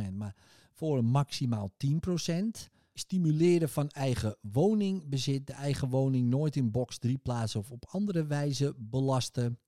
40%. 0.10 0.14
Maar 0.14 0.36
Forum 0.74 1.06
maximaal 1.06 1.72
10% 1.86 2.70
stimuleren 2.94 3.70
van 3.70 3.90
eigen 3.90 4.38
woningbezit, 4.42 5.48
de 5.48 5.54
eigen 5.54 5.90
woning 5.90 6.30
nooit 6.30 6.56
in 6.56 6.72
box 6.72 6.98
3 6.98 7.18
plaatsen 7.18 7.60
of 7.60 7.72
op 7.72 7.86
andere 7.90 8.26
wijze 8.26 8.74
belasten. 8.78 9.60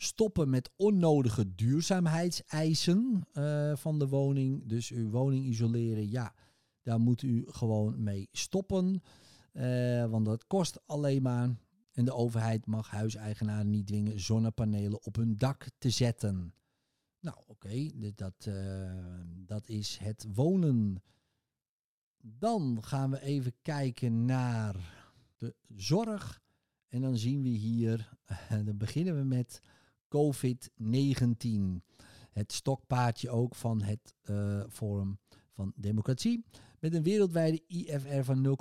Stoppen 0.00 0.50
met 0.50 0.70
onnodige 0.76 1.54
duurzaamheidseisen 1.54 3.26
uh, 3.32 3.76
van 3.76 3.98
de 3.98 4.08
woning. 4.08 4.66
Dus 4.66 4.90
uw 4.90 5.10
woning 5.10 5.44
isoleren, 5.44 6.10
ja, 6.10 6.34
daar 6.82 7.00
moet 7.00 7.22
u 7.22 7.44
gewoon 7.46 8.02
mee 8.02 8.28
stoppen. 8.32 9.02
Uh, 9.52 10.06
want 10.06 10.26
dat 10.26 10.46
kost 10.46 10.80
alleen 10.86 11.22
maar. 11.22 11.56
En 11.92 12.04
de 12.04 12.14
overheid 12.14 12.66
mag 12.66 12.90
huiseigenaren 12.90 13.70
niet 13.70 13.86
dwingen 13.86 14.20
zonnepanelen 14.20 15.04
op 15.04 15.16
hun 15.16 15.36
dak 15.36 15.66
te 15.78 15.90
zetten. 15.90 16.54
Nou, 17.20 17.36
oké, 17.46 17.90
dat, 18.14 18.46
uh, 18.48 18.90
dat 19.46 19.68
is 19.68 19.98
het 20.02 20.26
wonen. 20.34 21.02
Dan 22.18 22.78
gaan 22.82 23.10
we 23.10 23.20
even 23.20 23.52
kijken 23.62 24.24
naar 24.24 24.76
de 25.36 25.54
zorg. 25.76 26.42
En 26.88 27.00
dan 27.00 27.16
zien 27.16 27.42
we 27.42 27.48
hier, 27.48 28.08
dan 28.64 28.76
beginnen 28.76 29.16
we 29.16 29.24
met 29.24 29.60
COVID-19. 30.16 31.82
Het 32.30 32.52
stokpaardje 32.52 33.30
ook 33.30 33.54
van 33.54 33.82
het 33.82 34.14
uh, 34.30 34.62
Forum 34.68 35.18
van 35.52 35.72
Democratie. 35.76 36.44
Met 36.80 36.94
een 36.94 37.02
wereldwijde 37.02 37.62
IFR 37.66 38.22
van 38.22 38.58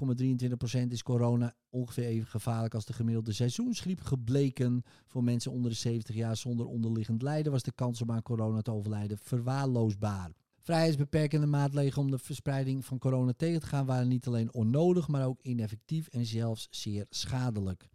0,23% 0.82 0.88
is 0.88 1.04
corona 1.04 1.56
ongeveer 1.70 2.04
even 2.04 2.27
gevaarlijk 2.27 2.74
als 2.74 2.86
de 2.86 2.94
gemiddelde 2.94 3.34
seizoensgriep 3.34 4.01
gebleken. 4.01 4.84
Voor 5.06 5.24
mensen 5.24 5.51
onder 5.51 5.72
de 5.72 5.77
70 5.77 6.16
jaar 6.16 6.38
zonder 6.38 6.66
onderliggend 6.66 7.22
lijden 7.22 7.51
was 7.51 7.63
de 7.63 7.72
kans 7.72 8.01
om 8.01 8.12
aan 8.12 8.22
corona 8.22 8.62
te 8.62 8.72
overlijden 8.72 9.18
verwaarloosbaar. 9.18 10.32
Vrijheidsbeperkende 10.62 11.46
maatregelen 11.46 12.06
om 12.06 12.12
de 12.12 12.20
verspreiding 12.20 12.86
van 12.86 12.98
corona 12.98 13.34
tegen 13.34 13.60
te 13.60 13.68
gaan 13.68 13.86
waren 13.86 14.08
niet 14.08 14.27
alleen 14.27 14.54
onnodig, 14.54 15.08
maar 15.08 15.25
ook 15.25 15.42
ineffectief 15.42 16.08
en 16.08 16.25
zelfs 16.25 16.68
zeer 16.70 17.06
schadelijk. 17.10 17.89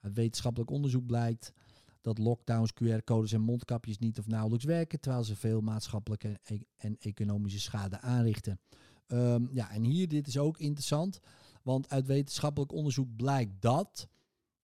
Uit 0.00 0.14
wetenschappelijk 0.14 0.70
onderzoek 0.70 1.06
blijkt 1.06 1.52
dat 2.00 2.18
lockdowns, 2.18 2.72
QR-codes 2.72 3.32
en 3.32 3.40
mondkapjes 3.40 3.98
niet 3.98 4.18
of 4.18 4.26
nauwelijks 4.26 4.64
werken, 4.64 5.00
terwijl 5.00 5.24
ze 5.24 5.36
veel 5.36 5.60
maatschappelijke 5.60 6.40
en 6.76 6.96
economische 6.98 7.60
schade 7.60 8.00
aanrichten. 8.00 8.60
Ehm, 9.06 9.46
ja, 9.50 9.70
en 9.70 9.82
hier, 9.82 10.08
dit 10.08 10.26
is 10.26 10.38
ook 10.38 10.58
interessant, 10.58 11.20
want 11.62 11.90
uit 11.90 12.06
wetenschappelijk 12.06 12.72
onderzoek 12.72 13.16
blijkt 13.16 13.52
dat 13.60 14.08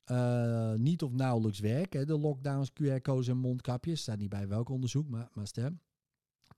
uh, 0.07 0.75
niet 0.75 1.03
of 1.03 1.13
nauwelijks 1.13 1.59
werken, 1.59 2.07
de 2.07 2.19
lockdowns, 2.19 2.71
QR-codes 2.73 3.29
en 3.29 3.37
mondkapjes, 3.37 4.01
staat 4.01 4.19
niet 4.19 4.29
bij 4.29 4.49
welk 4.49 4.69
onderzoek, 4.69 5.09
maar, 5.09 5.29
maar 5.33 5.47
stem. 5.47 5.81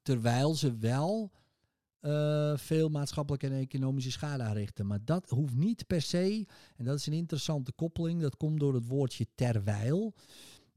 Terwijl 0.02 0.54
ze 0.54 0.76
wel 0.76 1.32
uh, 2.00 2.56
veel 2.56 2.88
maatschappelijke 2.88 3.46
en 3.46 3.52
economische 3.52 4.10
schade 4.10 4.42
aanrichten. 4.42 4.86
Maar 4.86 5.04
dat 5.04 5.30
hoeft 5.30 5.54
niet 5.54 5.86
per 5.86 6.02
se, 6.02 6.46
en 6.76 6.84
dat 6.84 6.98
is 6.98 7.06
een 7.06 7.12
interessante 7.12 7.72
koppeling, 7.72 8.20
dat 8.20 8.36
komt 8.36 8.60
door 8.60 8.74
het 8.74 8.86
woordje 8.86 9.26
terwijl. 9.34 10.14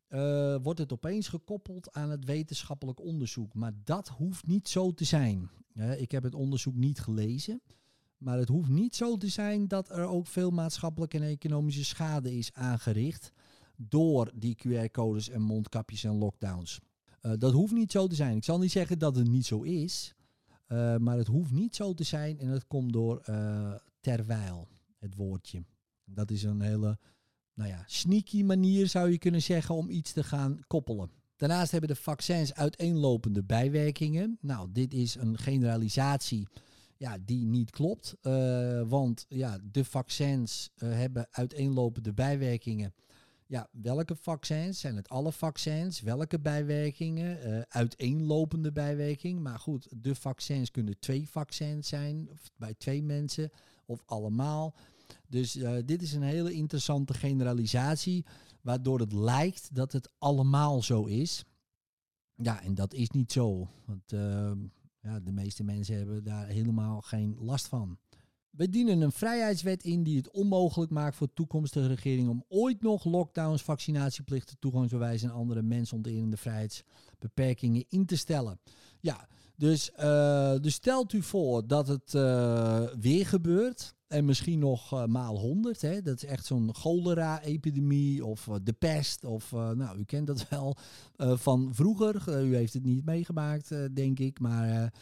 Uh, 0.09 0.55
wordt 0.61 0.79
het 0.79 0.93
opeens 0.93 1.27
gekoppeld 1.27 1.91
aan 1.91 2.09
het 2.09 2.25
wetenschappelijk 2.25 2.99
onderzoek. 3.01 3.53
Maar 3.53 3.73
dat 3.83 4.07
hoeft 4.07 4.47
niet 4.47 4.69
zo 4.69 4.91
te 4.91 5.03
zijn. 5.03 5.49
Ik 5.97 6.11
heb 6.11 6.23
het 6.23 6.35
onderzoek 6.35 6.75
niet 6.75 6.99
gelezen. 6.99 7.61
Maar 8.17 8.37
het 8.37 8.47
hoeft 8.47 8.69
niet 8.69 8.95
zo 8.95 9.17
te 9.17 9.27
zijn 9.27 9.67
dat 9.67 9.89
er 9.89 10.05
ook 10.05 10.27
veel 10.27 10.51
maatschappelijke 10.51 11.17
en 11.17 11.23
economische 11.23 11.83
schade 11.85 12.37
is 12.37 12.53
aangericht 12.53 13.31
door 13.75 14.31
die 14.35 14.57
QR-codes 14.57 15.29
en 15.29 15.41
mondkapjes 15.41 16.03
en 16.03 16.17
lockdowns. 16.17 16.79
Uh, 17.21 17.31
dat 17.37 17.53
hoeft 17.53 17.73
niet 17.73 17.91
zo 17.91 18.07
te 18.07 18.15
zijn. 18.15 18.37
Ik 18.37 18.43
zal 18.43 18.59
niet 18.59 18.71
zeggen 18.71 18.99
dat 18.99 19.15
het 19.15 19.27
niet 19.27 19.45
zo 19.45 19.61
is, 19.61 20.15
uh, 20.67 20.97
maar 20.97 21.17
het 21.17 21.27
hoeft 21.27 21.51
niet 21.51 21.75
zo 21.75 21.93
te 21.93 22.03
zijn 22.03 22.39
en 22.39 22.47
het 22.47 22.67
komt 22.67 22.93
door 22.93 23.21
terwijl, 23.99 24.67
het 24.99 25.15
woordje. 25.15 25.63
Dat 26.05 26.31
is 26.31 26.43
een 26.43 26.61
hele 26.61 26.97
nou 27.59 27.71
ja, 27.71 27.83
sneaky 27.85 28.43
manier 28.43 28.87
zou 28.87 29.11
je 29.11 29.17
kunnen 29.17 29.41
zeggen 29.41 29.75
om 29.75 29.89
iets 29.89 30.11
te 30.11 30.23
gaan 30.23 30.59
koppelen. 30.67 31.11
Daarnaast 31.35 31.71
hebben 31.71 31.89
de 31.89 31.95
vaccins 31.95 32.53
uiteenlopende 32.53 33.43
bijwerkingen. 33.43 34.37
Nou, 34.41 34.69
dit 34.71 34.93
is 34.93 35.15
een 35.15 35.37
generalisatie 35.37 36.47
ja, 36.97 37.17
die 37.25 37.45
niet 37.45 37.69
klopt. 37.69 38.15
Uh, 38.21 38.81
want 38.87 39.25
ja, 39.29 39.59
de 39.71 39.85
vaccins 39.85 40.69
uh, 40.75 40.93
hebben 40.93 41.27
uiteenlopende 41.31 42.13
bijwerkingen. 42.13 42.93
Ja, 43.45 43.67
welke 43.71 44.15
vaccins? 44.15 44.79
Zijn 44.79 44.95
het 44.95 45.09
alle 45.09 45.31
vaccins? 45.31 46.01
Welke 46.01 46.39
bijwerkingen? 46.39 47.47
Uh, 47.47 47.61
uiteenlopende 47.67 48.71
bijwerking. 48.71 49.39
Maar 49.39 49.59
goed, 49.59 49.87
de 49.91 50.15
vaccins 50.15 50.71
kunnen 50.71 50.99
twee 50.99 51.29
vaccins 51.29 51.87
zijn. 51.87 52.27
Of 52.31 52.51
bij 52.55 52.73
twee 52.73 53.03
mensen. 53.03 53.49
Of 53.85 54.03
allemaal. 54.05 54.75
Dus 55.27 55.51
dit 55.85 56.01
is 56.01 56.13
een 56.13 56.21
hele 56.21 56.53
interessante 56.53 57.13
generalisatie. 57.13 58.25
Waardoor 58.61 58.99
het 58.99 59.13
lijkt 59.13 59.75
dat 59.75 59.91
het 59.91 60.11
allemaal 60.17 60.83
zo 60.83 61.05
is. 61.05 61.45
Ja, 62.35 62.61
en 62.61 62.75
dat 62.75 62.93
is 62.93 63.09
niet 63.09 63.31
zo. 63.31 63.67
Want 63.85 64.11
ja, 65.01 65.19
de 65.19 65.31
meeste 65.31 65.63
mensen 65.63 65.95
hebben 65.95 66.23
daar 66.23 66.47
helemaal 66.47 67.01
geen 67.01 67.35
last 67.39 67.67
van. 67.67 67.97
We 68.49 68.69
dienen 68.69 69.01
een 69.01 69.11
vrijheidswet 69.11 69.83
in 69.83 70.03
die 70.03 70.17
het 70.17 70.31
onmogelijk 70.31 70.91
maakt 70.91 71.15
voor 71.15 71.33
toekomstige 71.33 71.87
regeringen 71.87 72.31
om 72.31 72.45
ooit 72.47 72.81
nog 72.81 73.05
lockdowns, 73.05 73.61
vaccinatieplichten, 73.61 74.59
toegangsbewijzen 74.59 75.29
en 75.29 75.35
andere 75.35 75.61
mensonterende 75.61 76.37
vrijheidsbeperkingen 76.37 77.85
in 77.89 78.05
te 78.05 78.15
stellen. 78.15 78.59
Ja, 78.99 79.27
dus, 79.55 79.91
uh, 79.99 80.55
dus 80.59 80.73
stelt 80.73 81.13
u 81.13 81.21
voor 81.21 81.67
dat 81.67 81.87
het 81.87 82.13
uh, 82.13 82.87
weer 82.99 83.25
gebeurt. 83.25 83.95
En 84.09 84.25
misschien 84.25 84.59
nog 84.59 84.93
uh, 84.93 85.05
maal 85.05 85.39
honderd. 85.39 85.81
Dat 85.81 86.15
is 86.15 86.25
echt 86.25 86.45
zo'n 86.45 86.75
cholera-epidemie 86.75 88.25
of 88.25 88.49
de 88.63 88.73
pest. 88.73 89.23
Of, 89.23 89.51
nou, 89.51 89.99
u 89.99 90.03
kent 90.03 90.27
dat 90.27 90.47
wel 90.49 90.75
van 91.17 91.69
vroeger. 91.73 92.43
u 92.43 92.55
heeft 92.55 92.73
het 92.73 92.85
niet 92.85 93.05
meegemaakt, 93.05 93.95
denk 93.95 94.19
ik. 94.19 94.39
Maar, 94.39 94.93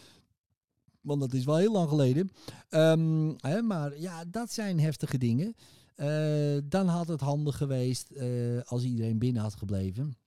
want 1.02 1.22
dat 1.22 1.34
is 1.34 1.46
wel 1.46 1.58
heel 1.58 1.72
lang 1.72 1.90
geleden. 1.90 2.30
Um, 2.70 3.36
hè, 3.38 3.62
maar 3.62 4.00
ja, 4.00 4.26
dat 4.26 4.52
zijn 4.52 4.80
heftige 4.80 5.18
dingen. 5.18 5.56
dan 6.70 6.88
had 6.88 7.08
het 7.08 7.22
handig 7.22 7.58
geweest 7.58 8.12
als 8.66 8.84
iedereen 8.84 9.20
binnen 9.20 9.42
had 9.42 9.56
gebleven. 9.56 10.18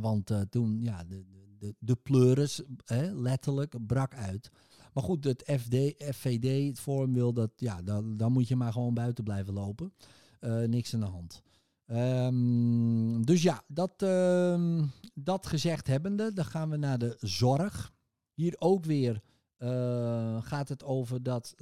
Want 0.00 0.30
toen, 0.50 0.82
ja, 0.82 1.04
de, 1.04 1.24
de, 1.58 1.74
de 1.78 1.96
pleuris, 1.96 2.62
hè, 2.84 3.12
letterlijk, 3.12 3.86
brak 3.86 4.14
uit. 4.14 4.50
Maar 4.92 5.02
goed, 5.02 5.24
het 5.24 5.42
FD, 5.60 5.74
FVD, 6.14 6.68
het 6.68 6.80
Forum 6.80 7.12
wil 7.12 7.32
dat, 7.32 7.50
ja, 7.56 7.82
dan, 7.82 8.16
dan 8.16 8.32
moet 8.32 8.48
je 8.48 8.56
maar 8.56 8.72
gewoon 8.72 8.94
buiten 8.94 9.24
blijven 9.24 9.52
lopen. 9.52 9.92
Uh, 10.40 10.62
niks 10.62 10.94
aan 10.94 11.00
de 11.00 11.06
hand. 11.06 11.42
Um, 11.86 13.24
dus 13.24 13.42
ja, 13.42 13.62
dat, 13.66 14.02
uh, 14.02 14.82
dat 15.14 15.46
gezegd 15.46 15.86
hebbende, 15.86 16.32
dan 16.32 16.44
gaan 16.44 16.70
we 16.70 16.76
naar 16.76 16.98
de 16.98 17.16
zorg. 17.20 17.92
Hier 18.34 18.54
ook 18.58 18.84
weer 18.84 19.20
uh, 19.58 20.42
gaat 20.42 20.68
het 20.68 20.84
over 20.84 21.22
dat, 21.22 21.54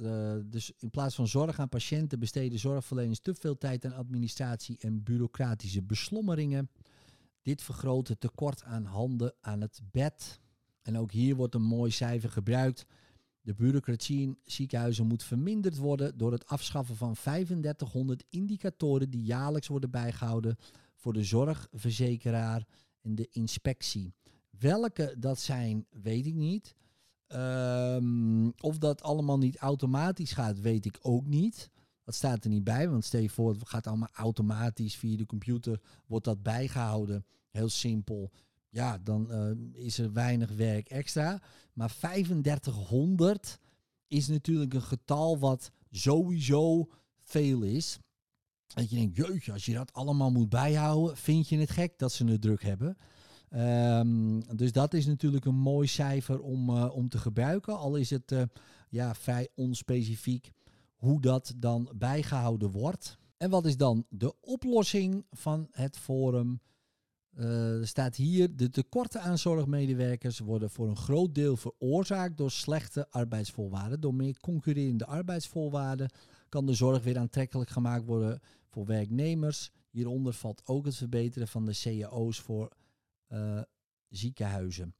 dus 0.45 0.71
in 0.77 0.89
plaats 0.89 1.15
van 1.15 1.27
zorg 1.27 1.59
aan 1.59 1.69
patiënten 1.69 2.19
besteden 2.19 2.59
zorgverleners 2.59 3.19
te 3.19 3.35
veel 3.35 3.57
tijd 3.57 3.85
aan 3.85 3.93
administratie 3.93 4.77
en 4.79 5.03
bureaucratische 5.03 5.81
beslommeringen. 5.81 6.69
Dit 7.41 7.61
vergroot 7.61 8.07
het 8.07 8.19
tekort 8.19 8.63
aan 8.63 8.85
handen 8.85 9.33
aan 9.41 9.61
het 9.61 9.81
bed. 9.91 10.39
En 10.81 10.97
ook 10.97 11.11
hier 11.11 11.35
wordt 11.35 11.55
een 11.55 11.61
mooi 11.61 11.91
cijfer 11.91 12.29
gebruikt. 12.29 12.85
De 13.41 13.53
bureaucratie 13.53 14.21
in 14.21 14.37
ziekenhuizen 14.45 15.07
moet 15.07 15.23
verminderd 15.23 15.77
worden 15.77 16.17
door 16.17 16.31
het 16.31 16.45
afschaffen 16.45 16.95
van 16.95 17.13
3500 17.13 18.23
indicatoren 18.29 19.09
die 19.09 19.23
jaarlijks 19.23 19.67
worden 19.67 19.91
bijgehouden 19.91 20.55
voor 20.95 21.13
de 21.13 21.23
zorgverzekeraar 21.23 22.67
en 23.01 23.15
de 23.15 23.27
inspectie. 23.31 24.13
Welke 24.59 25.15
dat 25.17 25.39
zijn, 25.39 25.85
weet 25.89 26.25
ik 26.25 26.35
niet. 26.35 26.75
Um, 27.27 28.53
of 28.59 28.77
dat 28.77 29.01
allemaal 29.01 29.37
niet 29.37 29.57
automatisch 29.57 30.31
gaat, 30.31 30.59
weet 30.59 30.85
ik 30.85 30.99
ook 31.01 31.25
niet. 31.25 31.69
Dat 32.03 32.15
staat 32.15 32.43
er 32.43 32.49
niet 32.49 32.63
bij, 32.63 32.89
want 32.89 33.05
stel 33.05 33.21
je 33.21 33.29
voor, 33.29 33.53
het 33.53 33.67
gaat 33.67 33.87
allemaal 33.87 34.09
automatisch 34.13 34.95
via 34.95 35.17
de 35.17 35.25
computer, 35.25 35.81
wordt 36.05 36.25
dat 36.25 36.43
bijgehouden. 36.43 37.25
Heel 37.49 37.69
simpel. 37.69 38.31
Ja, 38.69 38.97
dan 38.97 39.27
uh, 39.31 39.83
is 39.85 39.97
er 39.97 40.13
weinig 40.13 40.51
werk 40.51 40.89
extra. 40.89 41.41
Maar 41.73 41.95
3500 41.99 43.59
is 44.07 44.27
natuurlijk 44.27 44.73
een 44.73 44.81
getal 44.81 45.39
wat 45.39 45.71
sowieso 45.91 46.89
veel 47.21 47.61
is. 47.61 47.99
Dat 48.67 48.89
je 48.89 48.95
denkt, 48.95 49.15
jeetje, 49.15 49.51
als 49.51 49.65
je 49.65 49.73
dat 49.73 49.93
allemaal 49.93 50.31
moet 50.31 50.49
bijhouden, 50.49 51.17
vind 51.17 51.49
je 51.49 51.57
het 51.57 51.69
gek 51.69 51.97
dat 51.97 52.11
ze 52.11 52.25
het 52.25 52.41
druk 52.41 52.63
hebben. 52.63 52.97
Um, 53.55 54.57
dus 54.57 54.71
dat 54.71 54.93
is 54.93 55.05
natuurlijk 55.05 55.45
een 55.45 55.55
mooi 55.55 55.87
cijfer 55.87 56.41
om, 56.41 56.69
uh, 56.69 56.95
om 56.95 57.09
te 57.09 57.17
gebruiken. 57.17 57.77
Al 57.77 57.95
is 57.95 58.09
het 58.09 58.31
uh, 58.31 58.41
ja, 58.89 59.15
vrij 59.15 59.47
onspecifiek 59.55 60.51
hoe 60.95 61.21
dat 61.21 61.53
dan 61.55 61.91
bijgehouden 61.95 62.71
wordt. 62.71 63.17
En 63.37 63.49
wat 63.49 63.65
is 63.65 63.77
dan 63.77 64.05
de 64.09 64.41
oplossing 64.41 65.25
van 65.31 65.67
het 65.71 65.97
forum? 65.97 66.61
Uh, 67.39 67.79
er 67.79 67.87
staat 67.87 68.15
hier, 68.15 68.55
de 68.55 68.69
tekorten 68.69 69.21
aan 69.21 69.37
zorgmedewerkers 69.37 70.39
worden 70.39 70.69
voor 70.69 70.87
een 70.87 70.97
groot 70.97 71.35
deel 71.35 71.57
veroorzaakt 71.57 72.37
door 72.37 72.51
slechte 72.51 73.09
arbeidsvoorwaarden. 73.09 74.01
Door 74.01 74.13
meer 74.13 74.39
concurrerende 74.39 75.05
arbeidsvoorwaarden 75.05 76.09
kan 76.49 76.65
de 76.65 76.73
zorg 76.73 77.03
weer 77.03 77.17
aantrekkelijk 77.17 77.69
gemaakt 77.69 78.05
worden 78.05 78.39
voor 78.67 78.85
werknemers. 78.85 79.71
Hieronder 79.89 80.33
valt 80.33 80.61
ook 80.65 80.85
het 80.85 80.95
verbeteren 80.95 81.47
van 81.47 81.65
de 81.65 81.79
cao's 81.81 82.39
voor 82.39 82.71
uh, 83.29 83.61
ziekenhuizen. 84.09 84.95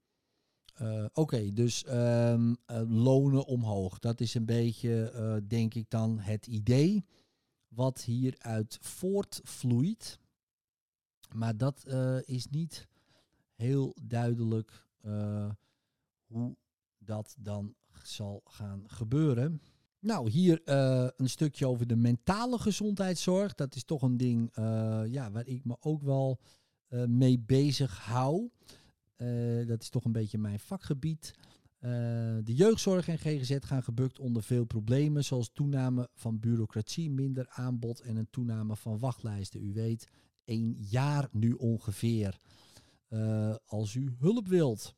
Uh, 0.82 1.06
Oké, 1.14 1.54
dus 1.54 1.84
uh, 1.84 2.52
lonen 2.88 3.46
omhoog. 3.46 4.00
Dat 4.00 4.20
is 4.20 4.34
een 4.34 4.46
beetje, 4.46 5.44
denk 5.48 5.74
ik 5.74 5.90
dan, 5.90 6.20
het 6.20 6.48
idee 6.48 7.06
wat 7.68 8.02
hieruit 8.02 8.78
voortvloeit. 8.82 10.20
Maar 11.34 11.58
dat 11.58 11.86
is 12.26 12.48
niet 12.48 12.88
heel 13.56 13.96
duidelijk 14.04 14.88
hoe 16.26 16.56
dat 16.98 17.36
dan 17.40 17.76
zal 18.04 18.42
gaan 18.46 18.84
gebeuren. 18.88 19.62
Nou, 20.00 20.30
hier 20.30 20.62
een 21.20 21.30
stukje 21.30 21.68
over 21.68 21.88
de 21.88 21.96
mentale 21.96 22.60
gezondheidszorg. 22.60 23.56
Dat 23.56 23.76
is 23.76 23.84
toch 23.84 24.02
een 24.02 24.18
ding 24.18 24.52
ja, 25.12 25.32
waar 25.32 25.48
ik 25.48 25.66
me 25.66 25.78
ook 25.80 26.02
wel 26.02 26.40
mee 27.08 27.40
bezig 27.40 27.98
hou. 27.98 28.50
Dat 29.66 29.82
is 29.82 29.90
toch 29.90 30.06
een 30.06 30.12
beetje 30.12 30.38
mijn 30.38 30.60
vakgebied. 30.60 31.34
De 31.80 32.54
jeugdzorg 32.54 33.08
en 33.08 33.18
GGZ 33.18 33.58
gaan 33.60 33.84
gebukt 33.84 34.20
onder 34.20 34.44
veel 34.44 34.66
problemen, 34.66 35.24
zoals 35.24 35.50
toename 35.54 36.10
van 36.14 36.40
bureaucratie, 36.40 37.12
minder 37.12 37.50
aanbod 37.50 38.00
en 38.00 38.16
een 38.16 38.30
toename 38.30 38.76
van 38.76 39.00
wachtlijsten. 39.00 39.64
U 39.64 39.74
weet, 39.74 40.08
één 40.50 40.76
jaar 40.80 41.28
nu 41.32 41.54
ongeveer. 41.54 42.40
Uh, 43.10 43.56
als 43.66 43.94
u 43.94 44.16
hulp 44.20 44.48
wilt. 44.48 44.96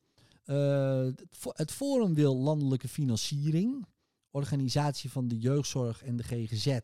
het 1.44 1.72
Forum 1.72 2.14
wil 2.14 2.38
landelijke 2.38 2.88
financiering, 2.88 3.86
organisatie 4.32 5.12
van 5.12 5.28
de 5.28 5.40
jeugdzorg 5.40 6.04
en 6.04 6.16
de 6.16 6.24
GGZ. 6.24 6.80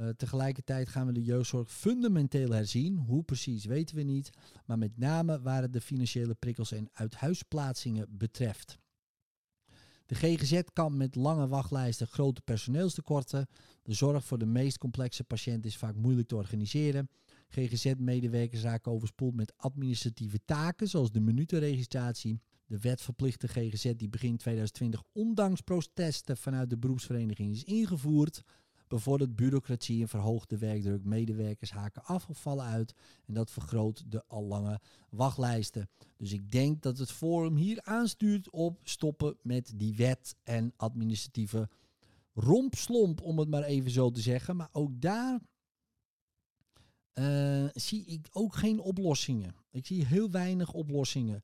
Uh, 0.00 0.08
tegelijkertijd 0.08 0.88
gaan 0.88 1.06
we 1.06 1.12
de 1.12 1.22
jeugdzorg 1.22 1.72
fundamenteel 1.72 2.50
herzien. 2.50 2.96
Hoe 2.96 3.22
precies 3.22 3.64
weten 3.64 3.96
we 3.96 4.02
niet. 4.02 4.30
Maar 4.66 4.78
met 4.78 4.98
name 4.98 5.40
waar 5.40 5.62
het 5.62 5.72
de 5.72 5.80
financiële 5.80 6.34
prikkels 6.34 6.72
en 6.72 6.88
uithuisplaatsingen 6.92 8.06
betreft. 8.10 8.78
De 10.06 10.14
GGZ 10.14 10.60
kan 10.72 10.96
met 10.96 11.14
lange 11.14 11.48
wachtlijsten 11.48 12.06
grote 12.06 12.40
personeelstekorten. 12.40 13.48
De 13.82 13.94
zorg 13.94 14.24
voor 14.24 14.38
de 14.38 14.46
meest 14.46 14.78
complexe 14.78 15.24
patiënten 15.24 15.70
is 15.70 15.76
vaak 15.76 15.94
moeilijk 15.94 16.28
te 16.28 16.36
organiseren. 16.36 17.08
GGZ-medewerkers 17.50 18.62
raken 18.62 18.92
overspoeld 18.92 19.34
met 19.34 19.52
administratieve 19.56 20.40
taken, 20.44 20.88
zoals 20.88 21.12
de 21.12 21.20
minutenregistratie. 21.20 22.40
De 22.66 22.78
wet 22.78 23.00
verplicht 23.00 23.40
de 23.40 23.48
GGZ 23.48 23.92
die 23.96 24.08
begin 24.08 24.36
2020 24.36 25.02
ondanks 25.12 25.60
protesten 25.60 26.36
vanuit 26.36 26.70
de 26.70 26.78
beroepsvereniging 26.78 27.52
is 27.52 27.64
ingevoerd 27.64 28.42
bevordert 28.90 29.36
bureaucratie 29.36 30.00
en 30.00 30.08
verhoogt 30.08 30.48
de 30.48 30.58
werkdruk. 30.58 31.04
Medewerkers 31.04 31.70
haken 31.70 32.04
af 32.04 32.28
of 32.28 32.40
vallen 32.40 32.64
uit 32.64 32.94
en 33.26 33.34
dat 33.34 33.50
vergroot 33.50 34.04
de 34.06 34.24
al 34.26 34.44
lange 34.44 34.80
wachtlijsten. 35.10 35.88
Dus 36.16 36.32
ik 36.32 36.50
denk 36.50 36.82
dat 36.82 36.98
het 36.98 37.10
Forum 37.10 37.56
hier 37.56 37.82
aanstuurt 37.82 38.50
op 38.50 38.80
stoppen 38.82 39.36
met 39.42 39.72
die 39.76 39.94
wet 39.94 40.36
en 40.42 40.72
administratieve 40.76 41.68
rompslomp, 42.34 43.20
om 43.20 43.38
het 43.38 43.48
maar 43.48 43.62
even 43.62 43.90
zo 43.90 44.10
te 44.10 44.20
zeggen. 44.20 44.56
Maar 44.56 44.68
ook 44.72 45.00
daar 45.00 45.40
uh, 47.14 47.68
zie 47.72 48.04
ik 48.04 48.28
ook 48.32 48.54
geen 48.54 48.80
oplossingen. 48.80 49.54
Ik 49.70 49.86
zie 49.86 50.06
heel 50.06 50.30
weinig 50.30 50.72
oplossingen. 50.72 51.42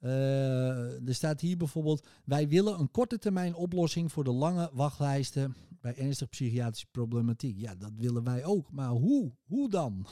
Uh, 0.00 1.08
er 1.08 1.14
staat 1.14 1.40
hier 1.40 1.56
bijvoorbeeld: 1.56 2.06
wij 2.24 2.48
willen 2.48 2.78
een 2.78 2.90
korte 2.90 3.18
termijn 3.18 3.54
oplossing 3.54 4.12
voor 4.12 4.24
de 4.24 4.32
lange 4.32 4.70
wachtlijsten 4.72 5.54
bij 5.80 5.96
ernstige 5.96 6.30
psychiatrische 6.30 6.86
problematiek. 6.90 7.58
Ja, 7.58 7.74
dat 7.74 7.92
willen 7.96 8.24
wij 8.24 8.44
ook. 8.44 8.70
Maar 8.70 8.90
hoe? 8.90 9.32
Hoe 9.44 9.70
dan? 9.70 10.06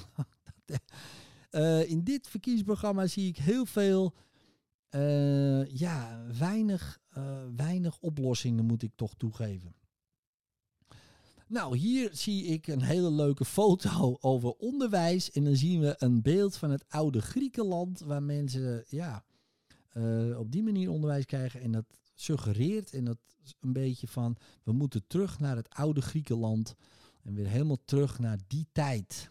uh, 1.50 1.90
in 1.90 2.04
dit 2.04 2.28
verkiezingsprogramma 2.28 3.06
zie 3.06 3.28
ik 3.28 3.36
heel 3.36 3.66
veel, 3.66 4.14
ja, 5.68 6.26
weinig, 6.38 7.00
weinig 7.56 7.98
oplossingen 7.98 8.64
moet 8.64 8.82
ik 8.82 8.92
toch 8.94 9.14
toegeven. 9.14 9.74
Nou, 11.48 11.76
hier 11.76 12.10
zie 12.12 12.44
ik 12.44 12.66
een 12.66 12.82
hele 12.82 13.10
leuke 13.10 13.44
foto 13.44 14.16
over 14.20 14.50
onderwijs. 14.50 15.30
En 15.30 15.44
dan 15.44 15.56
zien 15.56 15.80
we 15.80 15.94
een 15.98 16.22
beeld 16.22 16.56
van 16.56 16.70
het 16.70 16.84
oude 16.88 17.22
Griekenland, 17.22 18.00
waar 18.00 18.22
mensen, 18.22 18.84
ja, 18.88 19.24
uh, 19.92 20.38
op 20.38 20.52
die 20.52 20.62
manier 20.62 20.90
onderwijs 20.90 21.24
krijgen. 21.24 21.60
En 21.60 21.72
dat 21.72 21.84
suggereert 22.14 22.92
en 22.92 23.04
dat 23.04 23.18
een 23.60 23.72
beetje 23.72 24.08
van 24.08 24.36
we 24.62 24.72
moeten 24.72 25.06
terug 25.06 25.38
naar 25.38 25.56
het 25.56 25.70
oude 25.70 26.00
Griekenland 26.00 26.74
en 27.22 27.34
weer 27.34 27.48
helemaal 27.48 27.84
terug 27.84 28.18
naar 28.18 28.38
die 28.46 28.66
tijd. 28.72 29.30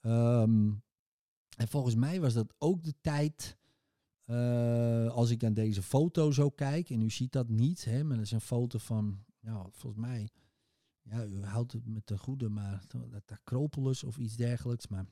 Um, 0.00 0.82
en 1.56 1.68
volgens 1.68 1.94
mij 1.94 2.20
was 2.20 2.34
dat 2.34 2.54
ook 2.58 2.82
de 2.82 2.94
tijd. 3.00 3.56
Uh, 4.26 5.08
als 5.08 5.30
ik 5.30 5.40
naar 5.40 5.54
deze 5.54 5.82
foto 5.82 6.30
zo 6.30 6.50
kijk, 6.50 6.90
en 6.90 7.02
u 7.02 7.10
ziet 7.10 7.32
dat 7.32 7.48
niet, 7.48 7.84
hè, 7.84 8.04
maar 8.04 8.16
dat 8.16 8.24
is 8.24 8.32
een 8.32 8.40
foto 8.40 8.78
van, 8.78 9.24
nou, 9.40 9.68
volgens 9.72 10.02
mij, 10.02 10.28
ja, 11.04 11.24
u 11.24 11.42
houdt 11.44 11.72
het 11.72 11.86
met 11.86 12.06
de 12.06 12.18
goede, 12.18 12.48
maar 12.48 12.84
dat 13.10 13.30
Acropolis 13.30 14.04
of 14.04 14.18
iets 14.18 14.36
dergelijks. 14.36 14.88
Maar 14.88 15.06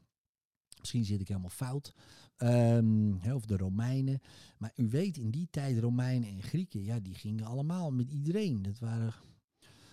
Misschien 0.83 1.05
zit 1.05 1.20
ik 1.20 1.28
helemaal 1.28 1.50
fout. 1.50 1.94
Um, 2.38 3.20
of 3.33 3.46
de 3.46 3.57
Romeinen. 3.57 4.20
Maar 4.59 4.72
u 4.76 4.88
weet, 4.88 5.16
in 5.16 5.31
die 5.31 5.48
tijd 5.50 5.78
Romeinen 5.78 6.28
en 6.28 6.42
Grieken, 6.42 6.85
ja, 6.85 7.00
die 7.00 7.14
gingen 7.14 7.44
allemaal 7.44 7.90
met 7.90 8.11
iedereen. 8.11 8.62
Dat 8.62 8.78
waren 8.78 9.14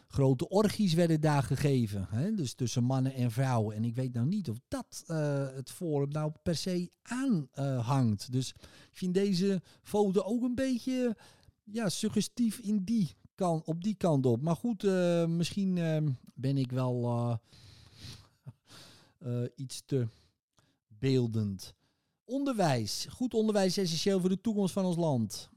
grote 0.07 0.49
orgies 0.49 0.93
werden 0.93 1.21
daar 1.21 1.43
gegeven. 1.43 2.07
Hè? 2.09 2.33
Dus 2.33 2.53
tussen 2.53 2.83
mannen 2.83 3.13
en 3.13 3.31
vrouwen. 3.31 3.75
En 3.75 3.83
ik 3.83 3.95
weet 3.95 4.13
nou 4.13 4.27
niet 4.27 4.49
of 4.49 4.57
dat 4.67 5.03
uh, 5.07 5.47
het 5.53 5.69
forum 5.69 6.09
nou 6.09 6.31
per 6.43 6.55
se 6.55 6.91
aanhangt. 7.01 8.21
Uh, 8.21 8.29
dus 8.29 8.49
ik 8.91 8.97
vind 8.97 9.13
deze 9.13 9.61
foto 9.81 10.21
ook 10.21 10.43
een 10.43 10.55
beetje 10.55 11.17
ja, 11.63 11.89
suggestief 11.89 12.59
in 12.59 12.83
die 12.83 13.15
kan, 13.39 13.61
op 13.65 13.83
die 13.83 13.95
kant 13.95 14.25
op. 14.25 14.41
Maar 14.41 14.55
goed, 14.55 14.83
uh, 14.83 15.25
misschien 15.25 15.77
ehm, 15.77 16.09
ben 16.33 16.57
ik 16.57 16.71
wel 16.71 17.39
iets 19.55 19.83
te 19.85 20.07
beeldend. 20.87 21.73
Onderwijs. 22.23 23.05
Goed 23.09 23.33
onderwijs 23.33 23.77
is 23.77 23.83
essentieel 23.83 24.19
voor 24.19 24.29
de 24.29 24.41
toekomst 24.41 24.73
van 24.73 24.85
ons 24.85 24.95
land. 24.95 25.49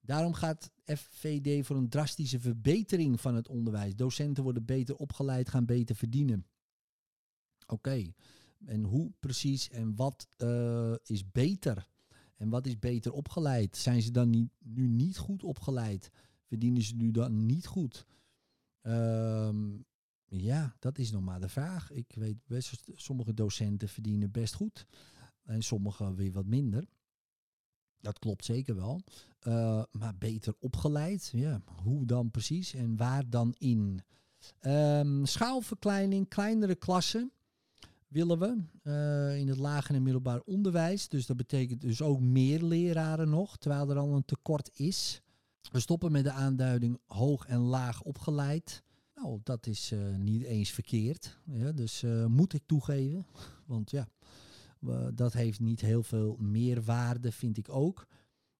Daarom 0.00 0.34
gaat 0.34 0.70
FVD 0.84 1.66
voor 1.66 1.76
een 1.76 1.88
drastische 1.88 2.40
verbetering 2.40 3.20
van 3.20 3.34
het 3.34 3.48
onderwijs. 3.48 3.94
Docenten 3.94 4.42
worden 4.42 4.64
beter 4.64 4.96
opgeleid, 4.96 5.48
gaan 5.48 5.64
beter 5.64 5.96
verdienen. 5.96 6.46
Oké, 7.66 8.12
en 8.64 8.84
hoe 8.84 9.12
precies 9.20 9.70
en 9.70 9.96
wat 9.96 10.26
is 11.02 11.30
beter? 11.30 11.88
En 12.36 12.48
wat 12.48 12.66
is 12.66 12.78
beter 12.78 13.12
opgeleid? 13.12 13.76
Zijn 13.76 14.02
ze 14.02 14.10
dan 14.10 14.30
niet, 14.30 14.50
nu 14.58 14.88
niet 14.88 15.18
goed 15.18 15.42
opgeleid? 15.42 16.10
Verdienen 16.52 16.82
ze 16.82 16.94
nu 16.94 17.10
dan 17.10 17.46
niet 17.46 17.66
goed? 17.66 18.06
Um, 18.82 19.84
ja, 20.24 20.76
dat 20.78 20.98
is 20.98 21.10
nog 21.10 21.22
maar 21.22 21.40
de 21.40 21.48
vraag. 21.48 21.90
Ik 21.90 22.12
weet 22.14 22.36
best, 22.46 22.82
sommige 22.94 23.34
docenten 23.34 23.88
verdienen 23.88 24.30
best 24.30 24.54
goed 24.54 24.86
en 25.42 25.62
sommige 25.62 26.14
weer 26.14 26.32
wat 26.32 26.46
minder. 26.46 26.88
Dat 28.00 28.18
klopt 28.18 28.44
zeker 28.44 28.74
wel. 28.74 29.00
Uh, 29.42 29.82
maar 29.90 30.16
beter 30.18 30.54
opgeleid, 30.58 31.30
ja, 31.34 31.60
hoe 31.82 32.06
dan 32.06 32.30
precies 32.30 32.74
en 32.74 32.96
waar 32.96 33.30
dan 33.30 33.54
in? 33.58 34.00
Um, 34.60 35.26
schaalverkleining, 35.26 36.28
kleinere 36.28 36.74
klassen 36.74 37.32
willen 38.08 38.38
we 38.38 38.62
uh, 38.82 39.38
in 39.38 39.48
het 39.48 39.58
lager 39.58 39.94
en 39.94 40.02
middelbaar 40.02 40.40
onderwijs. 40.40 41.08
Dus 41.08 41.26
dat 41.26 41.36
betekent 41.36 41.80
dus 41.80 42.02
ook 42.02 42.20
meer 42.20 42.62
leraren 42.62 43.28
nog, 43.28 43.58
terwijl 43.58 43.90
er 43.90 43.98
al 43.98 44.14
een 44.14 44.24
tekort 44.24 44.70
is. 44.78 45.21
We 45.70 45.80
stoppen 45.80 46.12
met 46.12 46.24
de 46.24 46.30
aanduiding 46.30 46.98
hoog 47.06 47.46
en 47.46 47.58
laag 47.58 48.02
opgeleid. 48.02 48.82
Nou, 49.14 49.40
dat 49.42 49.66
is 49.66 49.92
uh, 49.92 50.16
niet 50.16 50.42
eens 50.42 50.70
verkeerd. 50.70 51.38
Ja, 51.44 51.72
dus 51.72 52.02
uh, 52.02 52.26
moet 52.26 52.52
ik 52.52 52.62
toegeven. 52.66 53.26
Want 53.66 53.90
ja, 53.90 54.08
dat 55.14 55.32
heeft 55.32 55.60
niet 55.60 55.80
heel 55.80 56.02
veel 56.02 56.36
meerwaarde, 56.38 57.32
vind 57.32 57.58
ik 57.58 57.68
ook. 57.68 58.06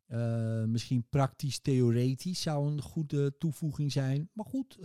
Uh, 0.09 0.65
misschien 0.65 1.07
praktisch-theoretisch 1.11 2.43
zou 2.43 2.71
een 2.71 2.83
goede 2.83 3.37
toevoeging 3.39 3.93
zijn. 3.93 4.31
Maar 4.33 4.47
goed, 4.47 4.79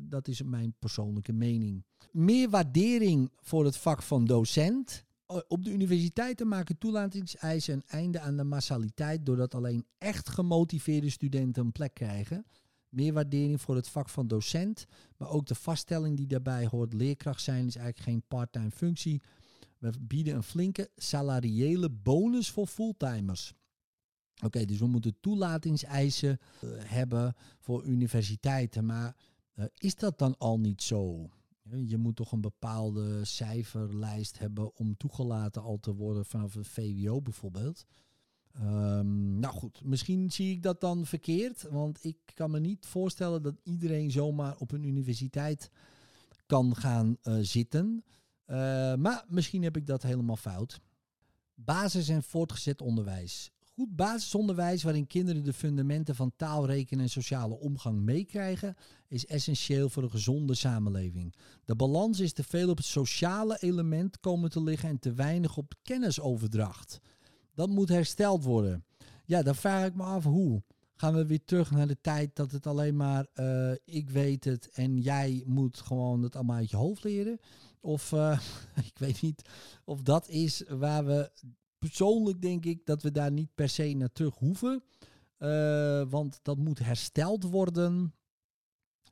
dat 0.00 0.28
is 0.28 0.42
mijn 0.42 0.74
persoonlijke 0.78 1.32
mening. 1.32 1.84
Meer 2.10 2.50
waardering 2.50 3.32
voor 3.36 3.64
het 3.64 3.76
vak 3.76 4.02
van 4.02 4.24
docent. 4.24 5.04
Op 5.48 5.64
de 5.64 5.72
universiteiten 5.72 6.48
maken 6.48 6.78
toelatingseisen 6.78 7.74
een 7.74 7.84
einde 7.86 8.20
aan 8.20 8.36
de 8.36 8.44
massaliteit 8.44 9.26
doordat 9.26 9.54
alleen 9.54 9.86
echt 9.98 10.28
gemotiveerde 10.28 11.10
studenten 11.10 11.64
een 11.64 11.72
plek 11.72 11.94
krijgen 11.94 12.46
meer 12.96 13.12
waardering 13.12 13.60
voor 13.60 13.76
het 13.76 13.88
vak 13.88 14.08
van 14.08 14.26
docent. 14.26 14.86
Maar 15.16 15.28
ook 15.28 15.46
de 15.46 15.54
vaststelling 15.54 16.16
die 16.16 16.26
daarbij 16.26 16.66
hoort, 16.66 16.92
leerkracht 16.92 17.42
zijn 17.42 17.66
is 17.66 17.76
eigenlijk 17.76 18.08
geen 18.08 18.22
parttime 18.28 18.70
functie. 18.70 19.22
We 19.78 19.92
bieden 20.00 20.34
een 20.34 20.42
flinke 20.42 20.90
salariële 20.96 21.90
bonus 21.90 22.50
voor 22.50 22.66
fulltimers. 22.66 23.54
Oké, 24.44 24.64
dus 24.64 24.78
we 24.78 24.86
moeten 24.86 25.16
toelatingseisen 25.20 26.38
uh, 26.38 26.70
hebben 26.76 27.34
voor 27.60 27.84
universiteiten. 27.84 28.86
Maar 28.86 29.16
uh, 29.54 29.64
is 29.74 29.94
dat 29.94 30.18
dan 30.18 30.38
al 30.38 30.60
niet 30.60 30.82
zo? 30.82 31.30
Je 31.70 31.96
moet 31.96 32.16
toch 32.16 32.32
een 32.32 32.40
bepaalde 32.40 33.24
cijferlijst 33.24 34.38
hebben 34.38 34.76
om 34.76 34.96
toegelaten 34.96 35.62
al 35.62 35.78
te 35.80 35.94
worden 35.94 36.24
vanaf 36.24 36.54
het 36.54 36.68
VWO 36.68 37.22
bijvoorbeeld. 37.22 37.84
Um, 38.60 39.38
nou 39.38 39.54
goed, 39.54 39.84
misschien 39.84 40.30
zie 40.30 40.50
ik 40.50 40.62
dat 40.62 40.80
dan 40.80 41.06
verkeerd, 41.06 41.62
want 41.62 42.04
ik 42.04 42.16
kan 42.34 42.50
me 42.50 42.60
niet 42.60 42.86
voorstellen 42.86 43.42
dat 43.42 43.54
iedereen 43.62 44.10
zomaar 44.10 44.56
op 44.56 44.72
een 44.72 44.84
universiteit 44.84 45.70
kan 46.46 46.76
gaan 46.76 47.16
uh, 47.22 47.38
zitten. 47.40 48.04
Uh, 48.46 48.56
maar 48.94 49.24
misschien 49.28 49.62
heb 49.62 49.76
ik 49.76 49.86
dat 49.86 50.02
helemaal 50.02 50.36
fout. 50.36 50.80
Basis- 51.54 52.08
en 52.08 52.22
voortgezet 52.22 52.82
onderwijs. 52.82 53.52
Goed 53.76 53.96
basisonderwijs 53.96 54.82
waarin 54.82 55.06
kinderen 55.06 55.44
de 55.44 55.52
fundamenten 55.52 56.14
van 56.14 56.32
taal, 56.36 56.66
rekenen 56.66 57.04
en 57.04 57.10
sociale 57.10 57.58
omgang 57.58 58.00
meekrijgen, 58.00 58.74
is 59.08 59.26
essentieel 59.26 59.88
voor 59.88 60.02
een 60.02 60.10
gezonde 60.10 60.54
samenleving. 60.54 61.34
De 61.64 61.76
balans 61.76 62.20
is 62.20 62.32
te 62.32 62.42
veel 62.42 62.70
op 62.70 62.76
het 62.76 62.86
sociale 62.86 63.56
element 63.60 64.20
komen 64.20 64.50
te 64.50 64.62
liggen 64.62 64.88
en 64.88 64.98
te 64.98 65.12
weinig 65.12 65.56
op 65.56 65.74
kennisoverdracht. 65.82 67.00
Dat 67.54 67.68
moet 67.68 67.88
hersteld 67.88 68.44
worden. 68.44 68.84
Ja, 69.24 69.42
dan 69.42 69.54
vraag 69.54 69.86
ik 69.86 69.94
me 69.94 70.02
af 70.02 70.24
hoe. 70.24 70.62
Gaan 70.94 71.14
we 71.14 71.26
weer 71.26 71.44
terug 71.44 71.70
naar 71.70 71.86
de 71.86 72.00
tijd 72.00 72.36
dat 72.36 72.52
het 72.52 72.66
alleen 72.66 72.96
maar 72.96 73.26
uh, 73.34 73.72
ik 73.84 74.10
weet 74.10 74.44
het 74.44 74.70
en 74.70 74.98
jij 74.98 75.42
moet 75.46 75.80
gewoon 75.80 76.22
het 76.22 76.36
allemaal 76.36 76.56
uit 76.56 76.70
je 76.70 76.76
hoofd 76.76 77.04
leren? 77.04 77.38
Of 77.80 78.12
uh, 78.12 78.40
ik 78.92 78.98
weet 78.98 79.20
niet 79.20 79.42
of 79.84 80.02
dat 80.02 80.28
is 80.28 80.62
waar 80.68 81.06
we 81.06 81.30
persoonlijk 81.88 82.42
denk 82.42 82.64
ik 82.64 82.86
dat 82.86 83.02
we 83.02 83.10
daar 83.10 83.32
niet 83.32 83.54
per 83.54 83.68
se 83.68 83.92
naar 83.92 84.12
terug 84.12 84.34
hoeven. 84.34 84.82
Uh, 85.38 86.02
want 86.08 86.38
dat 86.42 86.58
moet 86.58 86.78
hersteld 86.78 87.44
worden. 87.44 88.14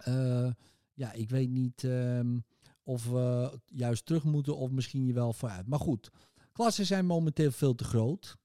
Uh, 0.08 0.50
ja, 0.94 1.12
ik 1.12 1.30
weet 1.30 1.50
niet 1.50 1.82
um, 1.82 2.44
of 2.82 3.06
we 3.06 3.58
juist 3.66 4.06
terug 4.06 4.24
moeten 4.24 4.56
of 4.56 4.70
misschien 4.70 5.06
je 5.06 5.12
wel 5.12 5.32
vooruit. 5.32 5.66
Maar 5.66 5.78
goed, 5.78 6.10
klassen 6.52 6.86
zijn 6.86 7.06
momenteel 7.06 7.50
veel 7.50 7.74
te 7.74 7.84
groot. 7.84 8.36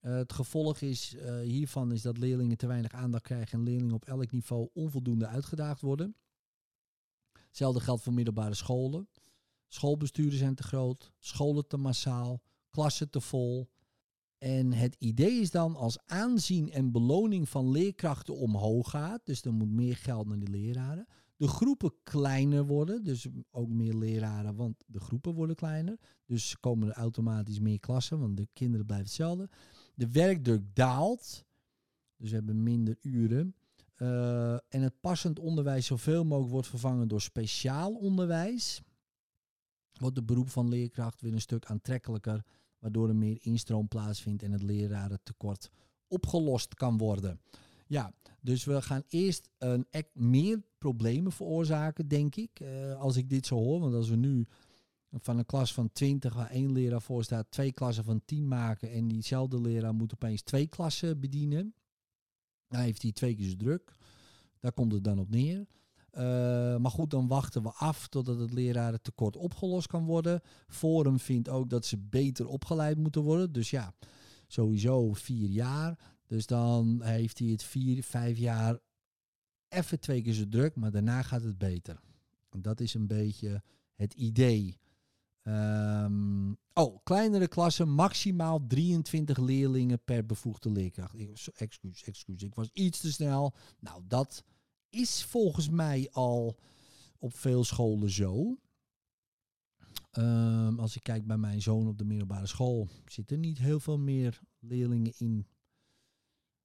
Uh, 0.00 0.14
het 0.14 0.32
gevolg 0.32 0.80
is, 0.80 1.16
hiervan 1.42 1.92
is 1.92 2.02
dat 2.02 2.18
leerlingen 2.18 2.56
te 2.56 2.66
weinig 2.66 2.92
aandacht 2.92 3.24
krijgen 3.24 3.58
en 3.58 3.64
leerlingen 3.64 3.94
op 3.94 4.04
elk 4.04 4.30
niveau 4.30 4.68
onvoldoende 4.72 5.26
uitgedaagd 5.26 5.80
worden. 5.80 6.16
Hetzelfde 7.46 7.80
geldt 7.80 8.02
voor 8.02 8.12
middelbare 8.12 8.54
scholen. 8.54 9.08
Schoolbesturen 9.68 10.38
zijn 10.38 10.54
te 10.54 10.62
groot, 10.62 11.12
scholen 11.18 11.66
te 11.66 11.76
massaal, 11.76 12.42
klassen 12.72 13.10
te 13.10 13.20
vol. 13.20 13.70
En 14.38 14.72
het 14.72 14.96
idee 14.98 15.40
is 15.40 15.50
dan 15.50 15.76
als 15.76 15.98
aanzien 16.06 16.70
en 16.70 16.92
beloning 16.92 17.48
van 17.48 17.70
leerkrachten 17.70 18.36
omhoog 18.36 18.90
gaat, 18.90 19.20
dus 19.24 19.42
er 19.42 19.52
moet 19.52 19.70
meer 19.70 19.96
geld 19.96 20.26
naar 20.26 20.38
de 20.38 20.50
leraren, 20.50 21.06
de 21.36 21.48
groepen 21.48 21.94
kleiner 22.02 22.64
worden, 22.64 23.04
dus 23.04 23.26
ook 23.50 23.68
meer 23.68 23.94
leraren, 23.94 24.54
want 24.54 24.76
de 24.86 25.00
groepen 25.00 25.34
worden 25.34 25.56
kleiner. 25.56 25.98
Dus 26.26 26.60
komen 26.60 26.88
er 26.88 26.94
automatisch 26.94 27.60
meer 27.60 27.80
klassen, 27.80 28.18
want 28.18 28.36
de 28.36 28.48
kinderen 28.52 28.86
blijven 28.86 29.06
hetzelfde. 29.06 29.48
De 29.94 30.10
werkdruk 30.10 30.62
daalt, 30.74 31.44
dus 32.16 32.30
we 32.30 32.36
hebben 32.36 32.62
minder 32.62 32.96
uren. 33.00 33.54
Uh, 33.96 34.52
en 34.52 34.82
het 34.82 35.00
passend 35.00 35.38
onderwijs 35.38 35.86
zoveel 35.86 36.24
mogelijk 36.24 36.52
wordt 36.52 36.68
vervangen 36.68 37.08
door 37.08 37.20
speciaal 37.20 37.94
onderwijs. 37.94 38.82
Wordt 39.92 40.16
de 40.16 40.22
beroep 40.22 40.48
van 40.48 40.68
leerkracht 40.68 41.20
weer 41.20 41.32
een 41.32 41.40
stuk 41.40 41.64
aantrekkelijker, 41.64 42.44
waardoor 42.82 43.08
er 43.08 43.16
meer 43.16 43.38
instroom 43.40 43.88
plaatsvindt 43.88 44.42
en 44.42 44.52
het 44.52 44.62
lerarentekort 44.62 45.70
opgelost 46.06 46.74
kan 46.74 46.98
worden. 46.98 47.40
Ja, 47.86 48.12
dus 48.40 48.64
we 48.64 48.82
gaan 48.82 49.02
eerst 49.08 49.48
een 49.58 49.86
meer 50.12 50.62
problemen 50.78 51.32
veroorzaken, 51.32 52.08
denk 52.08 52.36
ik, 52.36 52.60
uh, 52.60 53.00
als 53.00 53.16
ik 53.16 53.28
dit 53.30 53.46
zo 53.46 53.56
hoor. 53.56 53.80
Want 53.80 53.94
als 53.94 54.08
we 54.08 54.16
nu 54.16 54.46
van 55.10 55.38
een 55.38 55.46
klas 55.46 55.74
van 55.74 55.92
20 55.92 56.34
waar 56.34 56.50
één 56.50 56.72
leraar 56.72 57.02
voor 57.02 57.24
staat, 57.24 57.50
twee 57.50 57.72
klassen 57.72 58.04
van 58.04 58.22
10 58.24 58.48
maken 58.48 58.90
en 58.90 59.08
diezelfde 59.08 59.60
leraar 59.60 59.94
moet 59.94 60.14
opeens 60.14 60.42
twee 60.42 60.66
klassen 60.66 61.20
bedienen, 61.20 61.74
dan 62.68 62.80
heeft 62.80 63.02
hij 63.02 63.12
twee 63.12 63.34
keer 63.34 63.48
zo 63.48 63.56
druk. 63.56 63.96
Daar 64.60 64.72
komt 64.72 64.92
het 64.92 65.04
dan 65.04 65.18
op 65.18 65.30
neer. 65.30 65.66
Uh, 66.18 66.76
maar 66.76 66.90
goed, 66.90 67.10
dan 67.10 67.26
wachten 67.26 67.62
we 67.62 67.72
af 67.72 68.08
totdat 68.08 68.38
het 68.38 68.52
lerarentekort 68.52 69.36
opgelost 69.36 69.86
kan 69.86 70.04
worden. 70.04 70.40
Forum 70.68 71.18
vindt 71.18 71.48
ook 71.48 71.70
dat 71.70 71.86
ze 71.86 71.98
beter 71.98 72.46
opgeleid 72.46 72.98
moeten 72.98 73.22
worden. 73.22 73.52
Dus 73.52 73.70
ja, 73.70 73.94
sowieso 74.46 75.12
vier 75.12 75.48
jaar. 75.48 75.98
Dus 76.26 76.46
dan 76.46 77.02
heeft 77.02 77.38
hij 77.38 77.48
het 77.48 77.62
vier, 77.62 78.02
vijf 78.02 78.38
jaar 78.38 78.78
even 79.68 80.00
twee 80.00 80.22
keer 80.22 80.32
zo 80.32 80.48
druk, 80.48 80.76
maar 80.76 80.90
daarna 80.90 81.22
gaat 81.22 81.42
het 81.42 81.58
beter. 81.58 82.00
Dat 82.50 82.80
is 82.80 82.94
een 82.94 83.06
beetje 83.06 83.62
het 83.94 84.14
idee. 84.14 84.78
Um, 85.42 86.56
oh, 86.72 86.98
kleinere 87.02 87.48
klassen, 87.48 87.88
maximaal 87.88 88.66
23 88.66 89.38
leerlingen 89.38 90.04
per 90.04 90.26
bevoegde 90.26 90.70
leerkracht. 90.70 91.14
Excuus, 91.54 92.02
excuus, 92.04 92.42
ik 92.42 92.54
was 92.54 92.70
iets 92.72 93.00
te 93.00 93.12
snel. 93.12 93.54
Nou, 93.78 94.02
dat 94.06 94.44
is 94.92 95.24
volgens 95.24 95.70
mij 95.70 96.08
al 96.12 96.58
op 97.18 97.36
veel 97.36 97.64
scholen 97.64 98.10
zo. 98.10 98.58
Um, 100.18 100.78
als 100.78 100.96
ik 100.96 101.02
kijk 101.02 101.26
bij 101.26 101.36
mijn 101.36 101.62
zoon 101.62 101.88
op 101.88 101.98
de 101.98 102.04
middelbare 102.04 102.46
school, 102.46 102.88
zitten 103.06 103.40
niet 103.40 103.58
heel 103.58 103.80
veel 103.80 103.98
meer 103.98 104.40
leerlingen 104.58 105.12
in 105.16 105.46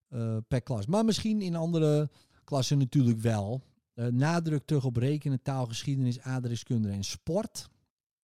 uh, 0.09 0.37
per 0.47 0.61
klas. 0.61 0.85
Maar 0.85 1.05
misschien 1.05 1.41
in 1.41 1.55
andere 1.55 2.09
klassen 2.43 2.77
natuurlijk 2.77 3.19
wel. 3.19 3.61
Uh, 3.95 4.07
nadruk 4.07 4.65
terug 4.65 4.85
op 4.85 4.95
rekenen, 4.95 5.41
taalgeschiedenis, 5.41 6.19
aardrijkskunde 6.19 6.89
en 6.89 7.03
sport. 7.03 7.69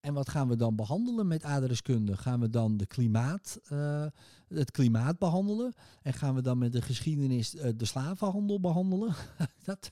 En 0.03 0.13
wat 0.13 0.29
gaan 0.29 0.47
we 0.47 0.55
dan 0.55 0.75
behandelen 0.75 1.27
met 1.27 1.43
aardrijkskunde? 1.43 2.17
Gaan 2.17 2.39
we 2.39 2.49
dan 2.49 2.77
de 2.77 2.85
klimaat, 2.85 3.59
uh, 3.71 4.05
het 4.47 4.71
klimaat 4.71 5.17
behandelen? 5.17 5.73
En 6.01 6.13
gaan 6.13 6.35
we 6.35 6.41
dan 6.41 6.57
met 6.57 6.71
de 6.71 6.81
geschiedenis 6.81 7.55
uh, 7.55 7.63
de 7.75 7.85
slavenhandel 7.85 8.59
behandelen? 8.59 9.13
dat 9.65 9.91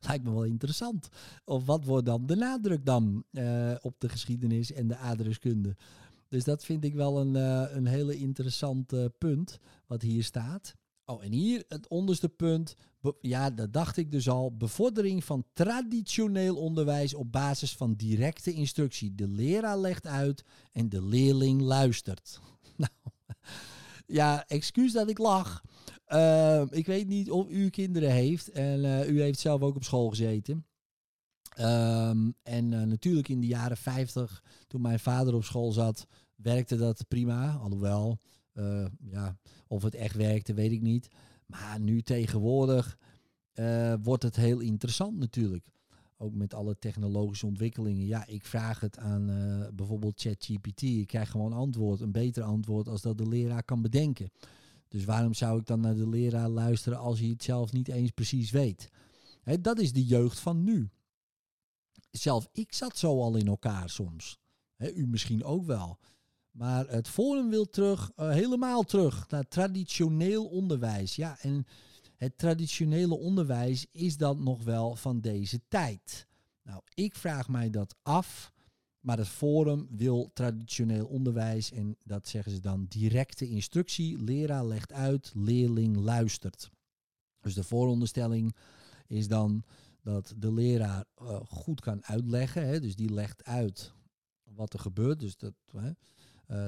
lijkt 0.00 0.24
me 0.24 0.30
wel 0.30 0.44
interessant. 0.44 1.08
Of 1.44 1.64
wat 1.64 1.84
wordt 1.84 2.06
dan 2.06 2.26
de 2.26 2.36
nadruk 2.36 2.84
dan 2.84 3.24
uh, 3.30 3.74
op 3.80 3.94
de 3.98 4.08
geschiedenis 4.08 4.72
en 4.72 4.88
de 4.88 4.96
aardrijkskunde? 4.96 5.76
Dus 6.28 6.44
dat 6.44 6.64
vind 6.64 6.84
ik 6.84 6.94
wel 6.94 7.20
een, 7.20 7.34
een 7.76 7.86
hele 7.86 8.16
interessant 8.16 8.92
punt 9.18 9.58
wat 9.86 10.02
hier 10.02 10.24
staat. 10.24 10.74
Oh, 11.10 11.24
en 11.24 11.32
hier 11.32 11.64
het 11.68 11.88
onderste 11.88 12.28
punt. 12.28 12.76
Ja, 13.20 13.50
dat 13.50 13.72
dacht 13.72 13.96
ik 13.96 14.10
dus 14.10 14.28
al. 14.28 14.56
Bevordering 14.56 15.24
van 15.24 15.44
traditioneel 15.52 16.56
onderwijs 16.56 17.14
op 17.14 17.32
basis 17.32 17.76
van 17.76 17.94
directe 17.94 18.52
instructie. 18.52 19.14
De 19.14 19.28
leraar 19.28 19.78
legt 19.78 20.06
uit 20.06 20.44
en 20.72 20.88
de 20.88 21.04
leerling 21.04 21.60
luistert. 21.60 22.40
Nou, 22.80 22.92
ja, 24.06 24.44
excuus 24.46 24.92
dat 24.92 25.08
ik 25.08 25.18
lach. 25.18 25.62
Uh, 26.08 26.62
ik 26.70 26.86
weet 26.86 27.08
niet 27.08 27.30
of 27.30 27.48
u 27.48 27.68
kinderen 27.68 28.10
heeft. 28.10 28.50
En 28.50 28.84
uh, 28.84 29.08
u 29.08 29.20
heeft 29.20 29.38
zelf 29.38 29.60
ook 29.60 29.76
op 29.76 29.84
school 29.84 30.08
gezeten. 30.08 30.66
Um, 31.58 32.34
en 32.42 32.72
uh, 32.72 32.82
natuurlijk 32.82 33.28
in 33.28 33.40
de 33.40 33.46
jaren 33.46 33.76
50, 33.76 34.44
toen 34.66 34.80
mijn 34.80 35.00
vader 35.00 35.34
op 35.34 35.44
school 35.44 35.72
zat, 35.72 36.06
werkte 36.34 36.76
dat 36.76 37.08
prima. 37.08 37.52
Alhoewel, 37.52 38.18
uh, 38.54 38.86
ja, 39.00 39.36
of 39.66 39.82
het 39.82 39.94
echt 39.94 40.14
werkte, 40.14 40.54
weet 40.54 40.72
ik 40.72 40.82
niet. 40.82 41.08
Maar 41.46 41.80
nu 41.80 42.02
tegenwoordig 42.02 42.98
uh, 43.54 43.94
wordt 44.02 44.22
het 44.22 44.36
heel 44.36 44.60
interessant 44.60 45.18
natuurlijk. 45.18 45.66
Ook 46.16 46.34
met 46.34 46.54
alle 46.54 46.78
technologische 46.78 47.46
ontwikkelingen. 47.46 48.06
Ja, 48.06 48.26
ik 48.26 48.44
vraag 48.44 48.80
het 48.80 48.98
aan 48.98 49.30
uh, 49.30 49.66
bijvoorbeeld 49.74 50.20
ChatGPT. 50.20 50.82
Ik 50.82 51.06
krijg 51.06 51.30
gewoon 51.30 51.52
antwoord, 51.52 52.00
een 52.00 52.12
beter 52.12 52.42
antwoord 52.42 52.88
als 52.88 53.02
dat 53.02 53.18
de 53.18 53.28
leraar 53.28 53.62
kan 53.62 53.82
bedenken. 53.82 54.30
Dus 54.88 55.04
waarom 55.04 55.34
zou 55.34 55.58
ik 55.58 55.66
dan 55.66 55.80
naar 55.80 55.94
de 55.94 56.08
leraar 56.08 56.48
luisteren 56.48 56.98
als 56.98 57.18
hij 57.18 57.28
het 57.28 57.42
zelf 57.42 57.72
niet 57.72 57.88
eens 57.88 58.10
precies 58.10 58.50
weet? 58.50 58.90
Dat 59.60 59.78
is 59.78 59.92
de 59.92 60.04
jeugd 60.04 60.40
van 60.40 60.64
nu. 60.64 60.90
Zelf 62.10 62.48
ik 62.52 62.72
zat 62.72 62.96
zo 62.96 63.20
al 63.20 63.36
in 63.36 63.46
elkaar 63.46 63.90
soms. 63.90 64.38
U 64.76 65.06
misschien 65.06 65.44
ook 65.44 65.66
wel. 65.66 65.98
Maar 66.50 66.88
het 66.88 67.08
Forum 67.08 67.50
wil 67.50 67.70
terug, 67.70 68.10
uh, 68.16 68.30
helemaal 68.30 68.82
terug 68.82 69.28
naar 69.28 69.48
traditioneel 69.48 70.46
onderwijs. 70.46 71.16
Ja, 71.16 71.38
en 71.40 71.66
het 72.16 72.38
traditionele 72.38 73.18
onderwijs 73.18 73.86
is 73.92 74.16
dan 74.16 74.42
nog 74.42 74.62
wel 74.62 74.96
van 74.96 75.20
deze 75.20 75.60
tijd. 75.68 76.26
Nou, 76.62 76.82
ik 76.94 77.14
vraag 77.14 77.48
mij 77.48 77.70
dat 77.70 77.96
af. 78.02 78.52
Maar 79.00 79.18
het 79.18 79.28
Forum 79.28 79.86
wil 79.90 80.30
traditioneel 80.32 81.06
onderwijs 81.06 81.72
en 81.72 81.96
dat 82.04 82.28
zeggen 82.28 82.52
ze 82.52 82.60
dan 82.60 82.86
directe 82.88 83.48
instructie. 83.48 84.22
Leraar 84.22 84.66
legt 84.66 84.92
uit, 84.92 85.32
leerling 85.34 85.96
luistert. 85.96 86.70
Dus 87.40 87.54
de 87.54 87.64
vooronderstelling 87.64 88.56
is 89.06 89.28
dan 89.28 89.64
dat 90.02 90.34
de 90.36 90.52
leraar 90.52 91.04
uh, 91.22 91.40
goed 91.48 91.80
kan 91.80 92.04
uitleggen. 92.04 92.66
Hè, 92.66 92.80
dus 92.80 92.96
die 92.96 93.12
legt 93.12 93.44
uit 93.44 93.92
wat 94.44 94.72
er 94.72 94.80
gebeurt. 94.80 95.20
Dus 95.20 95.36
dat, 95.36 95.54
hè, 95.72 95.90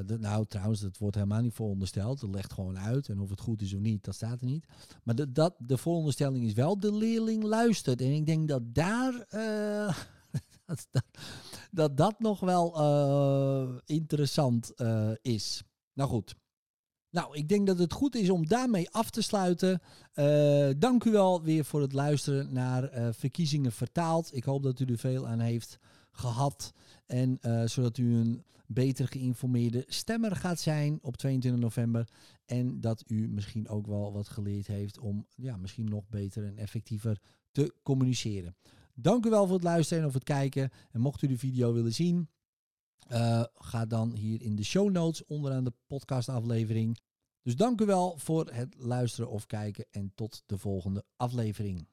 de, 0.06 0.18
nou, 0.18 0.46
trouwens, 0.46 0.80
dat 0.80 0.98
wordt 0.98 1.14
helemaal 1.14 1.40
niet 1.40 1.54
voorondersteld. 1.54 2.20
Het 2.20 2.34
legt 2.34 2.52
gewoon 2.52 2.78
uit. 2.78 3.08
En 3.08 3.20
of 3.20 3.30
het 3.30 3.40
goed 3.40 3.62
is 3.62 3.74
of 3.74 3.80
niet, 3.80 4.04
dat 4.04 4.14
staat 4.14 4.40
er 4.40 4.46
niet. 4.46 4.66
Maar 5.02 5.14
de, 5.14 5.32
dat, 5.32 5.54
de 5.58 5.76
vooronderstelling 5.76 6.44
is 6.44 6.52
wel, 6.52 6.78
de 6.78 6.94
leerling 6.94 7.42
luistert. 7.42 8.00
En 8.00 8.12
ik 8.12 8.26
denk 8.26 8.48
dat 8.48 8.74
daar... 8.74 9.26
Uh, 9.30 9.96
dat, 10.66 10.86
dat, 10.90 11.04
dat, 11.70 11.96
dat, 11.96 12.20
nog 12.20 12.40
wel 12.40 12.80
uh, 12.80 13.78
interessant 13.84 14.72
is. 15.22 15.62
Nou 15.92 16.10
goed. 16.10 16.34
Nou, 17.10 17.36
ik 17.36 17.48
denk 17.48 17.66
dat 17.66 17.78
het 17.78 17.92
goed 17.92 18.14
is 18.14 18.30
om 18.30 18.46
daarmee 18.46 18.90
af 18.90 19.10
te 19.10 19.22
sluiten. 19.22 19.80
dank 20.78 21.04
u 21.04 21.10
wel 21.10 21.42
weer 21.42 21.64
voor 21.64 21.80
het 21.80 21.92
luisteren 21.92 22.52
naar 22.52 23.14
Verkiezingen 23.14 23.72
Vertaald. 23.72 24.36
Ik 24.36 24.44
hoop 24.44 24.62
dat 24.62 24.80
u 24.80 24.84
er 24.84 24.98
veel 24.98 25.26
aan 25.26 25.40
heeft 25.40 25.78
gehad. 26.12 26.72
En 27.06 27.38
zodat 27.64 27.98
u 27.98 28.14
een 28.14 28.44
beter 28.72 29.08
geïnformeerde 29.08 29.84
stemmer 29.86 30.36
gaat 30.36 30.60
zijn 30.60 30.98
op 31.02 31.16
22 31.16 31.60
november. 31.62 32.08
En 32.44 32.80
dat 32.80 33.04
u 33.06 33.28
misschien 33.28 33.68
ook 33.68 33.86
wel 33.86 34.12
wat 34.12 34.28
geleerd 34.28 34.66
heeft 34.66 34.98
om 34.98 35.26
ja, 35.34 35.56
misschien 35.56 35.88
nog 35.88 36.08
beter 36.08 36.44
en 36.44 36.58
effectiever 36.58 37.20
te 37.50 37.74
communiceren. 37.82 38.56
Dank 38.94 39.26
u 39.26 39.30
wel 39.30 39.46
voor 39.46 39.54
het 39.54 39.64
luisteren 39.64 40.06
of 40.06 40.14
het 40.14 40.24
kijken. 40.24 40.70
En 40.90 41.00
mocht 41.00 41.22
u 41.22 41.26
de 41.26 41.38
video 41.38 41.72
willen 41.72 41.94
zien, 41.94 42.28
uh, 43.12 43.44
ga 43.54 43.86
dan 43.86 44.14
hier 44.14 44.42
in 44.42 44.56
de 44.56 44.64
show 44.64 44.90
notes 44.90 45.24
onderaan 45.24 45.64
de 45.64 45.72
podcastaflevering. 45.86 46.98
Dus 47.42 47.56
dank 47.56 47.80
u 47.80 47.84
wel 47.84 48.16
voor 48.16 48.50
het 48.52 48.74
luisteren 48.78 49.30
of 49.30 49.46
kijken 49.46 49.86
en 49.90 50.12
tot 50.14 50.42
de 50.46 50.58
volgende 50.58 51.04
aflevering. 51.16 51.86